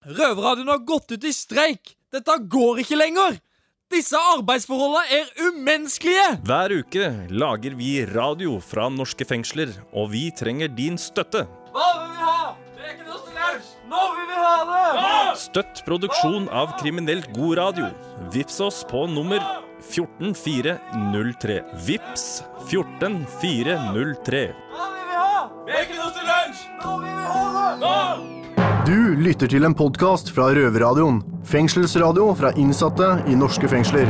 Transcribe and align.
Røverradioen 0.00 0.70
har 0.72 0.78
gått 0.88 1.12
ut 1.12 1.24
i 1.28 1.32
streik! 1.36 1.90
Dette 2.08 2.32
går 2.48 2.78
ikke 2.80 2.96
lenger! 2.96 3.36
Disse 3.92 4.16
arbeidsforholdene 4.16 5.04
er 5.12 5.26
umenneskelige! 5.50 6.40
Hver 6.48 6.72
uke 6.78 7.10
lager 7.28 7.76
vi 7.76 8.06
radio 8.08 8.56
fra 8.64 8.88
norske 8.88 9.26
fengsler, 9.28 9.68
og 9.92 10.08
vi 10.14 10.30
trenger 10.32 10.72
din 10.72 10.96
støtte. 10.96 11.44
Hva 11.74 11.90
vil 11.98 12.08
vi 12.14 12.20
ha? 12.24 12.56
Det 12.78 12.86
er 12.86 12.94
ikke 12.94 13.10
noe 13.10 13.20
til! 13.26 13.60
Nå 13.92 14.00
vil 14.16 14.24
vi 14.30 14.40
ha 14.40 14.56
det! 14.70 15.36
Støtt 15.44 15.84
produksjon 15.84 16.48
av 16.48 16.72
kriminelt 16.80 17.28
god 17.36 17.60
radio. 17.60 17.92
Vips 18.32 18.56
oss 18.64 18.80
på 18.88 19.04
nummer 19.12 19.44
14403. 19.84 21.60
Vips 21.92 22.26
14403. 22.72 24.44
Hva 24.72 24.90
vil 24.96 25.08
vi 25.12 25.16
ha? 25.20 25.40
Det 25.68 25.76
er 25.76 25.82
ikke 25.90 26.00
noe 26.00 26.12
til 26.16 26.24
lunsj! 26.32 26.68
Nå 26.80 27.00
vil 27.04 27.10
vi 27.12 27.32
ha 27.36 27.44
det! 27.52 27.72
Nå! 27.84 28.39
Lytter 29.20 29.50
til 29.52 29.66
en 29.68 29.74
podkast 29.76 30.30
fra 30.32 30.46
Røverradioen. 30.56 31.18
Fengselsradio 31.44 32.30
fra 32.38 32.54
innsatte 32.56 33.18
i 33.28 33.36
norske 33.36 33.68
fengsler. 33.68 34.08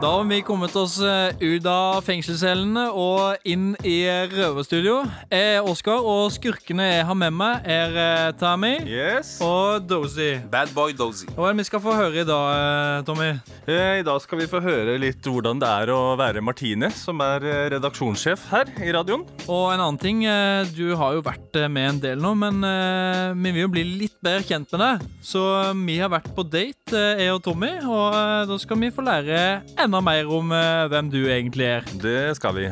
Da 0.00 0.08
har 0.16 0.24
vi 0.24 0.38
kommet 0.40 0.72
oss 0.80 0.94
eh, 1.04 1.34
ut 1.44 1.66
av 1.68 1.98
fengselscellene 2.06 2.86
og 2.96 3.42
inn 3.44 3.74
i 3.84 3.98
røverstudio. 4.32 5.02
Jeg 5.28 5.58
er 5.58 5.66
Oskar, 5.68 6.00
og 6.08 6.30
skurkene 6.32 6.86
jeg 6.86 7.02
har 7.04 7.18
med 7.20 7.34
meg, 7.36 7.66
er 7.68 7.98
eh, 8.00 8.30
Tammy 8.40 8.70
Yes. 8.88 9.34
og 9.44 9.84
Dozy. 9.90 10.38
Bad 10.48 10.72
boy 10.72 10.94
dozy. 10.96 11.28
Hva 11.36 11.50
er 11.50 11.52
det 11.58 11.60
vi 11.60 11.66
skal 11.68 11.82
få 11.84 11.92
høre 11.98 12.22
i 12.22 12.24
dag, 12.24 12.46
eh, 12.54 13.02
Tommy? 13.10 13.28
Eh, 13.68 13.98
I 14.00 14.06
dag 14.08 14.22
skal 14.24 14.40
vi 14.40 14.48
få 14.48 14.62
høre 14.64 14.94
litt 15.02 15.20
hvordan 15.28 15.60
det 15.60 15.68
er 15.68 15.92
å 15.92 16.00
være 16.16 16.40
Martine, 16.48 16.88
som 16.96 17.20
er 17.26 17.44
eh, 17.44 17.60
redaksjonssjef 17.76 18.48
her 18.54 18.72
i 18.80 18.96
radioen. 18.96 19.26
Og 19.52 19.66
en 19.74 19.84
annen 19.84 20.00
ting, 20.00 20.24
eh, 20.24 20.64
du 20.78 20.94
har 20.96 21.18
jo 21.18 21.26
vært 21.28 21.60
eh, 21.60 21.68
med 21.68 21.90
en 21.92 22.00
del 22.06 22.24
nå, 22.24 22.32
men 22.40 22.64
eh, 22.64 23.36
vi 23.36 23.52
vil 23.58 23.66
jo 23.66 23.72
bli 23.76 23.84
litt 24.06 24.16
bedre 24.24 24.48
kjent 24.48 24.72
med 24.78 24.86
deg. 24.86 25.04
Så 25.28 25.44
eh, 25.60 25.76
vi 25.84 26.00
har 26.00 26.14
vært 26.16 26.32
på 26.40 26.48
date, 26.48 26.96
eh, 26.96 27.26
jeg 27.26 27.36
og 27.36 27.44
Tommy, 27.50 27.74
og 27.84 28.16
eh, 28.16 28.48
da 28.48 28.60
skal 28.64 28.80
vi 28.80 28.92
få 28.96 29.04
lære 29.04 29.44
enda 29.76 29.88
mer 29.98 30.30
om 30.30 30.52
eh, 30.54 30.86
hvem 30.92 31.10
du 31.10 31.18
egentlig 31.26 31.66
er. 31.66 31.88
Det 31.98 32.36
skal 32.38 32.54
vi. 32.54 32.68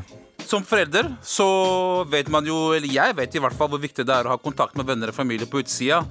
Som 0.46 0.62
forelder 0.64 1.10
så 1.26 1.48
vet 2.08 2.30
man 2.30 2.46
jo, 2.46 2.70
eller 2.76 2.88
jeg 2.88 3.16
vet 3.18 3.34
i 3.34 3.42
hvert 3.42 3.56
fall 3.58 3.72
hvor 3.72 3.82
viktig 3.82 4.06
det 4.06 4.14
er 4.14 4.28
å 4.28 4.36
ha 4.36 4.38
kontakt 4.40 4.78
med 4.78 4.86
venner 4.86 5.10
og 5.10 5.18
familie 5.18 5.50
på 5.50 5.64
utsida. 5.64 6.04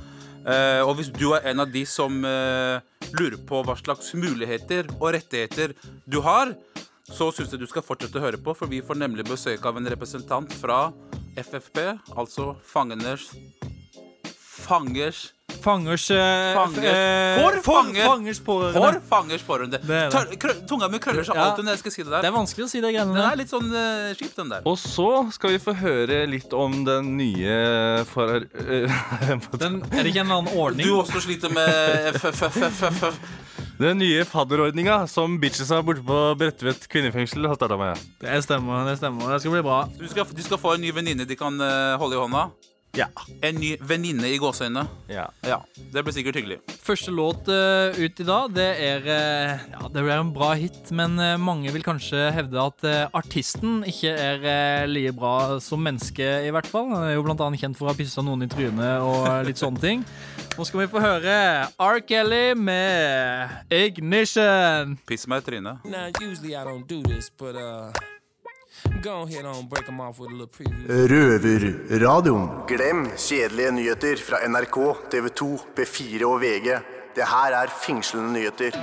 Uh, 0.47 0.79
og 0.87 0.93
hvis 0.99 1.09
du 1.11 1.25
er 1.35 1.43
en 1.49 1.59
av 1.59 1.71
de 1.73 1.81
som 1.89 2.21
uh, 2.23 2.79
lurer 3.17 3.35
på 3.49 3.59
hva 3.67 3.73
slags 3.75 4.13
muligheter 4.15 4.87
og 4.95 5.09
rettigheter 5.17 5.73
du 6.07 6.21
har, 6.23 6.53
så 7.03 7.27
syns 7.35 7.51
jeg 7.51 7.59
du 7.59 7.67
skal 7.67 7.83
fortsette 7.83 8.19
å 8.19 8.23
høre 8.23 8.39
på, 8.39 8.55
for 8.55 8.71
vi 8.71 8.79
får 8.85 8.99
nemlig 9.01 9.25
besøk 9.27 9.65
av 9.67 9.79
en 9.79 9.89
representant 9.91 10.53
fra 10.55 10.85
FFP, 11.35 11.81
altså 12.15 12.53
Fangenes 12.63 13.27
Fangers 14.37 15.31
Fangers 15.63 16.05
eh, 16.11 16.17
eh, 16.17 17.39
For 17.39 17.57
fanger. 17.65 18.05
Fangers 18.07 18.39
pårørende. 18.45 18.81
For 18.81 18.99
fangers 19.09 19.43
pårørende. 19.47 19.79
Det 19.81 20.01
det. 20.13 20.53
Tunga 20.69 20.89
mi 20.91 20.99
krøller 21.03 21.25
seg 21.27 21.35
Ja. 21.35 21.47
alltid 21.49 21.65
når 21.67 21.75
jeg 21.75 21.79
skal 21.83 21.91
si 21.95 22.03
det 22.03 22.11
der. 22.11 22.21
Det 22.25 22.29
er 22.31 22.35
vanskelig 22.35 22.65
å 22.65 22.69
si 22.71 22.81
det 22.83 22.91
greiene 22.93 23.13
Den 23.13 23.21
der. 23.21 23.31
er 23.31 23.39
litt 23.41 23.51
sånn 23.53 23.71
uh, 23.73 24.13
skip, 24.17 24.35
den 24.37 24.49
der. 24.53 24.61
Og 24.69 24.77
så 24.81 25.09
skal 25.35 25.55
vi 25.55 25.59
få 25.63 25.73
høre 25.79 26.21
litt 26.29 26.53
om 26.53 26.83
den 26.87 27.11
nye 27.17 28.05
for... 28.09 28.37
uh, 28.45 29.01
Den, 29.63 29.81
er 29.91 30.03
det 30.03 30.13
ikke 30.13 30.23
en 30.25 30.31
annen 30.37 30.53
ordning? 30.55 30.85
Du 30.87 30.99
også 31.01 31.21
sliter 31.25 31.51
med 31.53 32.13
FFFFF. 32.17 33.19
Den 33.77 33.99
nye 34.01 34.23
fadderordninga 34.25 35.03
som 35.11 35.35
bitchesa 35.41 35.83
borte 35.85 36.01
på 36.05 36.21
Bredtvet 36.39 36.87
kvinnefengsel 36.89 37.45
har 37.45 37.59
starta 37.59 37.77
med. 37.77 37.99
Det 38.23 38.39
stemmer, 38.45 38.87
det 38.89 38.97
stemmer. 38.97 39.35
Det 39.35 39.43
skal 39.43 39.53
bli 39.53 39.61
bra. 39.67 39.83
Du 39.99 40.07
skal, 40.09 40.25
de 40.33 40.45
skal 40.47 40.57
få 40.61 40.73
en 40.77 40.81
ny 40.81 40.89
venninne 40.95 41.27
de 41.29 41.37
kan 41.37 41.59
holde 42.01 42.17
i 42.17 42.23
hånda. 42.23 42.47
Ja. 42.97 43.07
En 43.45 43.59
ny 43.61 43.75
venninne 43.85 44.31
i 44.33 44.39
gåseøynene. 44.41 44.87
ja. 45.11 45.27
Ja, 45.45 45.59
det 45.93 46.01
blir 46.03 46.15
sikkert 46.15 46.39
hyggelig. 46.39 46.57
Første 46.81 47.11
låt 47.13 47.47
uh, 47.51 47.93
ut 47.93 48.19
i 48.19 48.25
dag, 48.25 48.49
det 48.55 48.67
er 48.83 49.05
uh, 49.05 49.67
Ja, 49.69 49.83
det 49.93 50.01
blir 50.01 50.15
en 50.15 50.33
bra 50.33 50.53
hit, 50.57 50.89
men 50.95 51.19
uh, 51.21 51.35
mange 51.37 51.71
vil 51.75 51.85
kanskje 51.85 52.31
hevde 52.33 52.57
at 52.57 52.87
artisten 53.15 53.83
ikke 53.87 54.11
er 54.11 54.41
uh, 54.41 54.89
like 54.89 55.13
bra 55.17 55.59
som 55.63 55.83
menneske, 55.83 56.25
i 56.47 56.51
hvert 56.53 56.67
fall. 56.67 56.89
Han 56.95 57.05
er 57.05 57.15
jo 57.15 57.27
blant 57.27 57.43
annet 57.45 57.61
kjent 57.61 57.77
for 57.77 57.87
å 57.87 57.93
ha 57.93 57.97
pissa 57.99 58.25
noen 58.25 58.47
i 58.47 58.51
trynet 58.51 59.05
og 59.05 59.29
litt 59.47 59.61
sånne 59.61 59.83
ting. 59.83 60.05
Nå 60.57 60.65
skal 60.65 60.83
vi 60.83 60.89
få 60.89 61.03
høre 61.03 61.37
R. 61.69 62.01
Kelly 62.09 62.57
med 62.57 63.69
Ignition. 63.69 64.97
Piss 65.05 65.29
meg 65.29 65.45
i 65.45 65.49
trynet. 65.51 65.85
Now, 65.85 66.09
Røverradioen. 71.11 72.49
Glem 72.69 73.05
kjedelige 73.15 73.71
nyheter 73.77 74.21
fra 74.27 74.41
NRK, 74.47 74.77
TV 75.11 75.29
2, 75.41 75.49
P4 75.77 76.25
og 76.25 76.41
VG. 76.41 76.67
Det 77.15 77.27
her 77.27 77.57
er 77.61 77.73
fengslende 77.85 78.33
nyheter. 78.33 78.77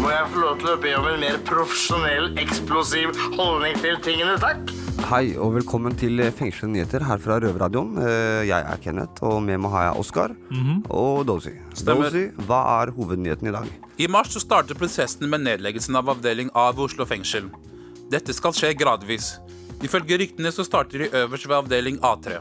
Må 0.00 0.10
jeg 0.12 0.30
få 0.32 0.40
lov 0.40 0.58
til 0.60 0.72
å 0.74 0.78
be 0.82 0.96
om 1.00 1.06
en 1.14 1.20
mer 1.24 1.38
profesjonell, 1.48 2.32
eksplosiv 2.42 3.14
holdning 3.38 3.78
til 3.80 4.00
tingene, 4.04 4.36
takk? 4.42 4.83
Hei 5.04 5.34
og 5.36 5.52
velkommen 5.58 5.94
til 6.00 6.20
Fengslede 6.32 6.72
nyheter 6.72 7.04
her 7.04 7.20
fra 7.20 7.36
Røverradioen. 7.42 7.98
Eh, 8.00 8.46
Jeg 8.48 8.64
er 8.64 8.78
Kenneth, 8.80 9.22
og 9.22 9.42
med 9.44 9.58
meg 9.60 9.70
har 9.74 9.82
jeg 9.90 10.00
Oskar 10.00 10.32
og 10.88 11.26
Dozy. 11.28 11.52
Dozy, 11.84 12.22
hva 12.48 12.60
er 12.82 12.92
hovednyheten 12.96 13.48
i 13.50 13.52
dag? 13.52 13.68
I 14.00 14.06
mars 14.08 14.32
så 14.32 14.40
starter 14.40 14.74
prosessen 14.74 15.28
med 15.30 15.44
nedleggelsen 15.44 15.94
av 15.96 16.08
avdeling 16.08 16.50
A 16.54 16.70
ved 16.72 16.86
Oslo 16.88 17.04
fengsel. 17.04 17.50
Dette 18.10 18.32
skal 18.34 18.52
skje 18.56 18.72
gradvis. 18.76 19.34
Ifølge 19.84 20.18
ryktene 20.18 20.52
så 20.52 20.64
starter 20.64 21.04
de 21.04 21.10
øverst 21.12 21.48
ved 21.48 21.56
avdeling 21.56 21.98
A3. 22.00 22.40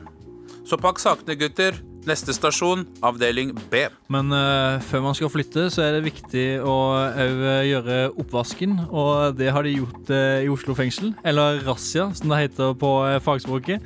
Så 0.65 0.79
pakk 0.79 0.99
sakene, 1.03 1.35
gutter. 1.35 1.75
Neste 2.03 2.35
stasjon, 2.35 2.83
avdeling 3.05 3.53
B. 3.71 3.85
Men 4.11 4.33
uh, 4.35 4.81
før 4.89 5.05
man 5.05 5.15
skal 5.15 5.31
flytte, 5.31 5.69
så 5.71 5.85
er 5.85 5.95
det 5.95 6.07
viktig 6.09 6.47
å 6.59 6.75
òg 7.07 7.45
gjøre 7.69 8.01
oppvasken. 8.19 8.75
Og 8.91 9.37
det 9.39 9.53
har 9.55 9.63
de 9.63 9.77
gjort 9.77 10.11
uh, 10.11 10.43
i 10.43 10.51
Oslo 10.51 10.75
fengsel. 10.75 11.13
Eller 11.23 11.63
razzia, 11.63 12.09
som 12.17 12.33
det 12.33 12.43
heter 12.47 12.75
på 12.79 12.97
uh, 13.07 13.21
fagspråket. 13.23 13.81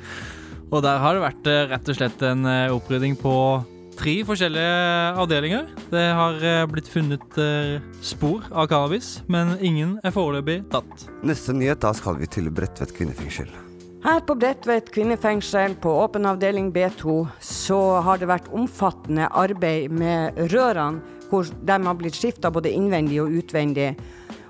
Og 0.68 0.84
der 0.84 1.00
har 1.00 1.16
det 1.16 1.24
vært 1.24 1.48
eh, 1.48 1.66
rett 1.70 1.88
og 1.88 1.96
slett 1.96 2.24
en 2.28 2.44
eh, 2.48 2.74
opprydding 2.74 3.16
på 3.20 3.34
tre 3.98 4.14
forskjellige 4.28 5.14
avdelinger. 5.22 5.70
Det 5.90 6.04
har 6.18 6.44
eh, 6.44 6.64
blitt 6.70 6.90
funnet 6.92 7.40
eh, 7.40 7.78
spor 8.04 8.44
av 8.52 8.68
cannabis, 8.70 9.18
men 9.32 9.56
ingen 9.64 9.96
er 10.04 10.14
foreløpig 10.14 10.60
tatt. 10.74 11.08
Neste 11.26 11.56
nyhet, 11.56 11.80
da 11.84 11.94
skal 11.96 12.20
vi 12.20 12.28
til 12.30 12.52
Bredtvet 12.52 12.92
kvinnefengsel. 12.96 13.50
Her 13.98 14.20
på 14.22 14.36
Bredtvet 14.38 14.92
kvinnefengsel 14.94 15.72
på 15.82 15.90
åpen 16.04 16.26
avdeling 16.30 16.68
B2 16.70 17.24
så 17.42 17.78
har 18.06 18.20
det 18.20 18.28
vært 18.30 18.46
omfattende 18.54 19.26
arbeid 19.26 19.90
med 19.90 20.36
rørene, 20.52 21.00
hvor 21.28 21.48
de 21.50 21.78
har 21.82 21.96
blitt 21.98 22.14
skifta 22.14 22.52
både 22.54 22.70
innvendig 22.70 23.18
og 23.24 23.32
utvendig. 23.40 23.96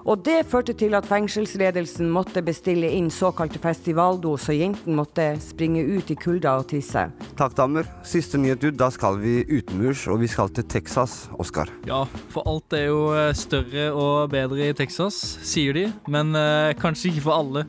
Og 0.08 0.20
det 0.24 0.42
førte 0.48 0.74
til 0.76 0.92
at 0.96 1.08
fengselsledelsen 1.08 2.10
måtte 2.12 2.42
bestille 2.44 2.90
inn 2.96 3.08
såkalte 3.12 3.60
festivaldo, 3.60 4.34
så 4.40 4.52
jentene 4.56 4.96
måtte 5.00 5.26
springe 5.40 5.80
ut 5.96 6.12
i 6.12 6.16
kulda 6.16 6.54
og 6.60 6.68
tisse. 6.70 7.06
Takk, 7.40 7.56
damer. 7.56 7.88
Siste 8.08 8.40
nyhet 8.40 8.64
ut, 8.64 8.76
da 8.76 8.90
skal 8.92 9.16
vi 9.20 9.42
utenmurs, 9.48 10.06
og 10.12 10.20
vi 10.22 10.28
skal 10.28 10.52
til 10.52 10.68
Texas, 10.68 11.22
Oskar. 11.40 11.72
Ja, 11.88 12.02
for 12.32 12.44
alt 12.48 12.76
er 12.76 12.90
jo 12.90 13.00
eh, 13.16 13.32
større 13.36 13.88
og 13.96 14.28
bedre 14.32 14.68
i 14.68 14.76
Texas, 14.76 15.16
sier 15.44 15.76
de. 15.76 15.88
Men 16.08 16.36
eh, 16.36 16.76
kanskje 16.80 17.14
ikke 17.14 17.26
for 17.30 17.40
alle. 17.40 17.64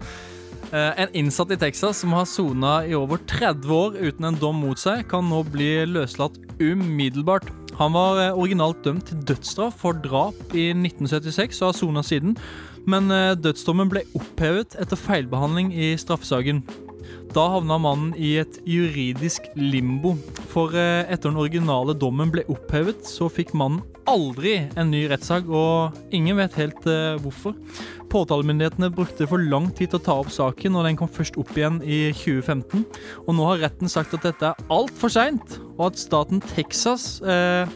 Eh, 0.69 0.99
en 1.01 1.15
innsatt 1.17 1.49
i 1.49 1.57
Texas 1.57 2.03
som 2.03 2.11
har 2.13 2.27
sona 2.29 2.83
i 2.85 2.93
over 2.93 3.17
30 3.25 3.71
år 3.73 3.95
uten 3.97 4.27
en 4.29 4.35
dom 4.37 4.59
mot 4.61 4.77
seg, 4.77 5.01
kan 5.09 5.25
nå 5.25 5.41
bli 5.49 5.71
løslatt 5.89 6.37
umiddelbart. 6.61 7.47
Han 7.79 7.95
var 7.95 8.19
eh, 8.21 8.37
originalt 8.37 8.83
dømt 8.85 9.07
til 9.09 9.23
dødsstraff 9.31 9.79
for 9.81 9.97
drap 9.97 10.37
i 10.53 10.67
1976 10.75 11.63
og 11.63 11.71
har 11.71 11.79
sona 11.79 12.03
siden, 12.05 12.37
men 12.85 13.09
eh, 13.09 13.33
dødsdommen 13.33 13.89
ble 13.89 14.05
opphevet 14.19 14.77
etter 14.77 14.99
feilbehandling 14.99 15.73
i 15.73 15.95
straffesaken. 15.97 16.61
Da 17.33 17.47
havna 17.55 17.79
mannen 17.81 18.13
i 18.13 18.35
et 18.41 18.61
juridisk 18.69 19.49
limbo, 19.57 20.13
for 20.53 20.73
etter 20.73 21.29
den 21.29 21.41
originale 21.41 21.93
dommen 21.97 22.29
ble 22.33 22.45
opphevet, 22.49 23.05
så 23.09 23.29
fikk 23.29 23.55
mannen 23.57 23.81
aldri 24.09 24.55
en 24.79 24.89
ny 24.91 25.03
rettssak, 25.11 25.47
og 25.49 25.95
ingen 26.15 26.39
vet 26.39 26.57
helt 26.59 26.87
eh, 26.89 27.17
hvorfor. 27.21 27.55
Påtalemyndighetene 28.09 28.89
brukte 28.93 29.27
for 29.29 29.41
lang 29.41 29.69
tid 29.75 29.91
til 29.91 29.99
å 29.99 30.05
ta 30.07 30.17
opp 30.21 30.31
saken, 30.33 30.77
og 30.77 30.87
den 30.87 30.97
kom 30.99 31.11
først 31.11 31.37
opp 31.41 31.53
igjen 31.57 31.79
i 31.85 32.09
2015. 32.17 32.85
Og 33.27 33.31
nå 33.37 33.47
har 33.51 33.63
retten 33.67 33.91
sagt 33.91 34.15
at 34.17 34.25
dette 34.25 34.51
er 34.51 34.69
altfor 34.73 35.13
seint, 35.13 35.59
og 35.77 35.91
at 35.91 36.01
staten 36.01 36.41
Texas 36.51 37.19
eh, 37.21 37.69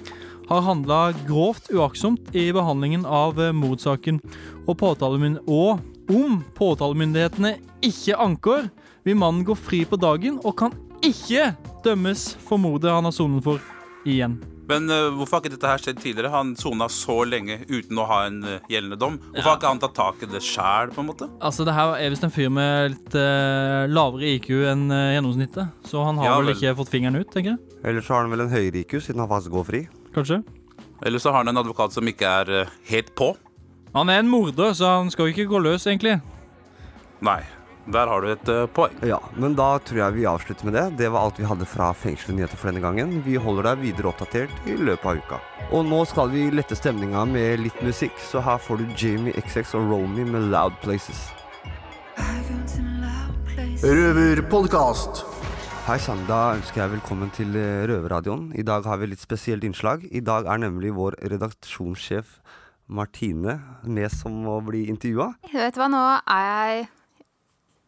har 0.49 0.65
handla 0.67 1.01
grovt 1.27 1.69
uaktsomt 1.73 2.33
i 2.35 2.49
behandlingen 2.55 3.05
av 3.05 3.39
eh, 3.41 3.53
mordsaken. 3.55 4.21
Og, 4.65 4.81
og 4.83 6.13
om 6.13 6.39
påtalemyndighetene 6.57 7.57
ikke 7.85 8.17
anker, 8.19 8.71
vil 9.03 9.19
mannen 9.19 9.43
gå 9.43 9.55
fri 9.59 9.83
på 9.87 9.99
dagen 9.99 10.39
og 10.47 10.55
kan 10.61 10.75
ikke 11.03 11.51
dømmes 11.83 12.33
for 12.47 12.61
mordet 12.61 12.93
han 12.93 13.09
har 13.09 13.15
sonet 13.15 13.43
for. 13.43 13.59
igjen. 14.03 14.52
Men 14.69 14.85
uh, 14.87 15.09
hvorfor 15.17 15.37
har 15.37 15.43
ikke 15.43 15.51
dette 15.57 15.67
her 15.69 15.81
skjedd 15.83 15.99
tidligere? 15.99 16.31
Han 16.31 16.53
sona 16.59 16.87
så 16.91 17.17
lenge 17.27 17.57
uten 17.67 17.99
å 17.99 18.05
ha 18.07 18.19
en 18.29 18.37
uh, 18.47 18.53
gjeldende 18.71 18.97
dom. 19.01 19.17
Hvorfor 19.33 19.49
har 19.49 19.57
ikke 19.59 19.71
han 19.73 19.81
tatt 19.83 19.95
tak 19.97 20.23
i 20.23 20.29
det 20.31 20.41
sjæl, 20.45 20.93
på 20.95 21.03
en 21.03 21.09
måte? 21.09 21.27
Altså, 21.43 21.65
det 21.67 21.75
her 21.75 21.95
er 21.99 22.13
visst 22.13 22.23
en 22.27 22.31
fyr 22.33 22.51
med 22.53 22.93
litt 22.95 23.17
uh, 23.19 23.83
lavere 23.91 24.33
IQ 24.37 24.49
enn 24.71 24.85
gjennomsnittet. 24.89 25.73
Så 25.89 26.03
han 26.07 26.21
har 26.21 26.29
Ja, 26.29 26.37
vel 26.39 26.53
ikke 26.55 26.75
fått 26.79 26.93
fingeren 26.93 27.19
ut, 27.19 27.31
tenker 27.33 27.55
jeg. 27.55 27.79
Eller 27.83 28.05
så 28.05 28.15
har 28.15 28.23
han 28.23 28.31
vel 28.31 28.45
en 28.45 28.53
høyere 28.53 28.83
IQ, 28.85 28.99
siden 29.03 29.23
han 29.25 29.31
faktisk 29.31 29.55
går 29.57 29.67
fri. 29.67 29.81
Kanskje. 30.15 30.39
Eller 31.03 31.19
så 31.19 31.33
har 31.33 31.43
han 31.43 31.51
en 31.51 31.59
advokat 31.59 31.91
som 31.95 32.07
ikke 32.07 32.29
er 32.43 32.69
helt 32.87 33.11
på. 33.19 33.33
Han 33.93 34.09
er 34.09 34.23
en 34.23 34.29
morder, 34.31 34.71
så 34.77 34.95
han 35.01 35.11
skal 35.13 35.27
jo 35.27 35.35
ikke 35.35 35.49
gå 35.51 35.59
løs, 35.61 35.83
egentlig. 35.91 36.15
Nei, 37.23 37.41
der 37.85 38.07
har 38.07 38.23
du 38.23 38.29
et 38.31 38.49
eh, 38.51 38.65
poeng. 38.71 38.93
Ja, 39.03 39.19
men 39.35 39.57
da 39.59 39.75
tror 39.83 39.99
jeg 39.99 40.15
vi 40.15 40.27
avslutter 40.29 40.67
med 40.67 40.75
det. 40.77 40.85
Det 41.01 41.09
var 41.11 41.27
alt 41.27 41.39
vi 41.41 41.47
hadde 41.47 41.67
fra 41.67 41.89
Fengsel 41.97 42.37
nyheter 42.37 42.59
for 42.59 42.71
denne 42.71 42.83
gangen. 42.83 43.17
Vi 43.25 43.35
holder 43.35 43.73
deg 43.73 43.83
videre 43.83 44.11
oppdatert 44.13 44.69
i 44.69 44.77
løpet 44.79 45.09
av 45.09 45.19
uka. 45.19 45.39
Og 45.75 45.83
nå 45.89 46.03
skal 46.07 46.31
vi 46.31 46.47
lette 46.53 46.77
stemninga 46.79 47.25
med 47.27 47.65
litt 47.65 47.83
musikk, 47.83 48.15
så 48.23 48.43
her 48.45 48.61
får 48.63 48.79
du 48.79 48.95
Jamie 48.95 49.35
XX 49.35 49.75
og 49.79 49.91
Romy 49.91 50.23
med 50.27 50.47
Loud 50.53 50.79
Places. 50.83 51.27
Røverpodkast. 53.83 55.25
Hei 55.83 55.99
sann, 55.99 56.23
da 56.29 56.53
ønsker 56.55 56.85
jeg 56.85 56.93
velkommen 56.93 57.33
til 57.35 57.51
eh, 57.59 57.83
Røverradioen. 57.91 58.53
I 58.55 58.63
dag 58.63 58.87
har 58.87 59.01
vi 59.01 59.11
litt 59.11 59.23
spesielt 59.23 59.67
innslag. 59.67 60.07
I 60.07 60.23
dag 60.23 60.47
er 60.47 60.63
nemlig 60.63 60.93
vår 60.95 61.19
redaksjonssjef 61.33 62.37
Martine 62.87 63.59
med 63.83 64.11
som 64.15 64.45
å 64.47 64.61
bli 64.63 64.85
intervjua. 64.87 65.33
Vet 65.51 65.75
du 65.75 65.83
hva, 65.83 65.91
nå 65.91 66.03
er 66.23 66.47
jeg 66.47 66.91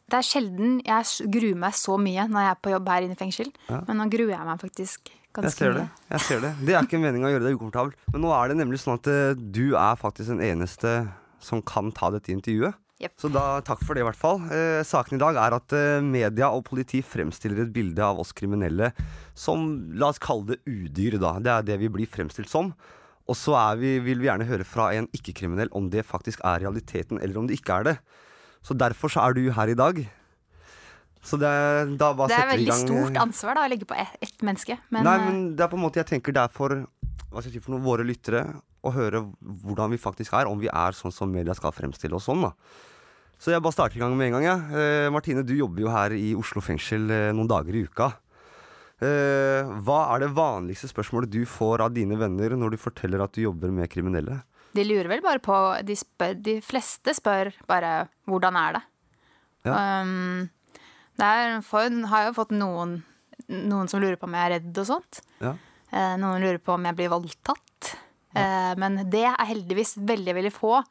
Det 0.06 0.20
er 0.20 0.26
sjelden 0.26 0.80
jeg 0.86 1.30
gruer 1.34 1.58
meg 1.58 1.76
så 1.78 1.98
mye 1.98 2.28
når 2.30 2.46
jeg 2.46 2.54
er 2.54 2.64
på 2.64 2.74
jobb 2.76 2.90
her 2.94 3.06
inne 3.08 3.18
i 3.18 3.20
fengsel. 3.20 3.52
Ja. 3.72 3.82
Men 3.88 4.02
nå 4.02 4.10
gruer 4.14 4.36
jeg 4.36 4.48
meg 4.48 4.62
faktisk 4.62 5.12
ganske 5.36 5.50
Jeg 5.50 5.58
ser 5.58 5.78
det. 5.80 5.86
jeg 6.14 6.26
ser 6.28 6.42
Det 6.44 6.52
Det 6.62 6.76
er 6.76 6.88
ikke 6.88 7.02
meninga 7.02 7.28
å 7.28 7.34
gjøre 7.34 7.48
deg 7.48 7.58
ukomfortabel. 7.58 7.94
Men 8.14 8.26
nå 8.26 8.34
er 8.38 8.52
det 8.52 8.58
nemlig 8.62 8.82
sånn 8.84 9.00
at 9.00 9.10
eh, 9.12 9.36
du 9.36 9.76
er 9.76 10.00
faktisk 10.00 10.36
den 10.36 10.44
eneste 10.46 10.96
som 11.44 11.62
kan 11.66 11.92
ta 11.92 12.12
dette 12.14 12.32
intervjuet. 12.34 12.78
Yep. 13.04 13.12
Så 13.20 13.28
da, 13.28 13.60
takk 13.66 13.82
for 13.84 13.98
det, 13.98 14.06
i 14.06 14.08
hvert 14.08 14.20
fall. 14.20 14.40
Eh, 14.56 14.80
saken 14.88 15.18
i 15.18 15.22
dag 15.22 15.36
er 15.42 15.56
at 15.58 15.74
eh, 15.76 16.06
media 16.06 16.48
og 16.56 16.64
politi 16.70 17.02
fremstiller 17.04 17.66
et 17.66 17.74
bilde 17.76 18.00
av 18.00 18.22
oss 18.24 18.32
kriminelle 18.32 18.94
som, 19.36 19.66
la 20.00 20.14
oss 20.14 20.22
kalle 20.24 20.54
det 20.54 20.62
udyr, 20.64 21.18
da. 21.20 21.36
Det 21.44 21.52
er 21.52 21.68
det 21.74 21.80
vi 21.82 21.92
blir 21.92 22.08
fremstilt 22.08 22.52
som. 22.52 22.72
Og 23.26 23.36
så 23.36 23.58
vi, 23.82 23.98
vil 24.06 24.22
vi 24.22 24.30
gjerne 24.30 24.48
høre 24.48 24.68
fra 24.68 24.92
en 24.96 25.10
ikke-kriminell 25.18 25.74
om 25.76 25.90
det 25.92 26.06
faktisk 26.08 26.44
er 26.46 26.62
realiteten, 26.64 27.20
eller 27.20 27.42
om 27.42 27.50
det 27.50 27.60
ikke 27.60 27.82
er 27.82 27.90
det. 27.90 27.96
Så 28.66 28.74
derfor 28.78 29.12
så 29.14 29.22
er 29.26 29.36
du 29.38 29.44
her 29.54 29.72
i 29.72 29.78
dag. 29.78 30.00
Så 31.26 31.38
det, 31.42 31.50
da 31.98 32.12
bare 32.14 32.30
Det 32.30 32.38
er 32.38 32.42
setter 32.42 32.50
vi 32.50 32.54
i 32.54 32.58
veldig 32.58 32.72
gang, 32.72 32.84
stort 32.86 33.16
eh, 33.18 33.22
ansvar 33.24 33.58
da, 33.58 33.66
å 33.66 33.72
legge 33.72 33.88
på 33.90 33.98
ett 33.98 34.18
ett 34.22 34.46
menneske. 34.46 34.78
Men, 34.94 35.06
Nei, 35.08 35.16
eh, 35.18 35.26
men 35.26 35.40
det 35.58 35.66
er 35.66 35.72
på 35.72 35.78
en 35.80 35.86
måte 35.86 36.02
Jeg 36.02 36.10
tenker 36.12 36.36
det 36.36 36.44
er 36.44 36.54
for 36.54 36.76
Hva 36.76 37.42
skal 37.42 37.50
jeg 37.50 37.58
si 37.58 37.64
for 37.66 37.74
noe, 37.76 37.86
våre 37.86 38.06
lyttere 38.06 38.44
å 38.86 38.92
høre 38.94 39.24
hvordan 39.42 39.96
vi 39.96 39.98
faktisk 39.98 40.36
er, 40.38 40.46
om 40.46 40.60
vi 40.62 40.70
er 40.70 40.94
sånn 40.94 41.14
som 41.14 41.32
media 41.34 41.56
skal 41.58 41.74
fremstille 41.74 42.14
oss 42.14 42.28
sånn. 42.30 42.44
da 42.46 42.52
Så 43.42 43.50
jeg 43.50 43.64
bare 43.66 43.74
starter 43.74 43.98
i 43.98 44.04
gang 44.04 44.14
med 44.18 44.30
en 44.30 44.38
gang. 44.38 44.46
Ja. 44.46 44.58
Eh, 44.78 45.10
Martine, 45.10 45.42
du 45.42 45.56
jobber 45.58 45.82
jo 45.88 45.90
her 45.90 46.14
i 46.14 46.36
Oslo 46.38 46.62
fengsel 46.62 47.10
eh, 47.10 47.32
noen 47.34 47.50
dager 47.50 47.74
i 47.74 47.82
uka. 47.88 48.12
Eh, 49.02 49.74
hva 49.84 50.00
er 50.14 50.22
det 50.24 50.36
vanligste 50.38 50.88
spørsmålet 50.92 51.34
du 51.34 51.42
får 51.50 51.84
av 51.88 51.96
dine 51.98 52.16
venner 52.20 52.54
når 52.56 52.76
du 52.76 52.84
forteller 52.86 53.26
at 53.26 53.34
du 53.34 53.42
jobber 53.42 53.74
med 53.74 53.90
kriminelle? 53.92 54.44
De 54.76 54.84
lurer 54.88 55.08
vel 55.12 55.22
bare 55.24 55.40
på 55.44 55.56
De, 55.88 55.96
spør, 55.98 56.36
de 56.44 56.58
fleste 56.66 57.14
spør 57.18 57.54
bare 57.70 58.08
'hvordan 58.28 58.58
er 58.60 58.74
det'? 58.78 58.86
Um, 59.66 60.50
det 61.18 61.26
er, 61.26 61.62
for, 61.66 61.90
har 62.12 62.28
jo 62.28 62.34
fått 62.38 62.52
noen, 62.54 63.00
noen 63.50 63.88
som 63.90 64.02
lurer 64.04 64.18
på 64.20 64.28
om 64.28 64.36
jeg 64.36 64.46
er 64.46 64.54
redd 64.60 64.78
og 64.84 64.86
sånt. 64.90 65.22
Ja. 65.42 65.56
Uh, 65.94 66.16
noen 66.22 66.44
lurer 66.44 66.60
på 66.60 66.76
om 66.76 66.84
jeg 66.86 66.96
blir 67.00 67.10
voldtatt. 67.14 67.96
Eh, 68.36 68.74
men 68.76 68.98
det 69.10 69.24
er 69.24 69.46
heldigvis 69.48 69.94
veldig, 69.96 70.34
veldig 70.36 70.52
få 70.52 70.82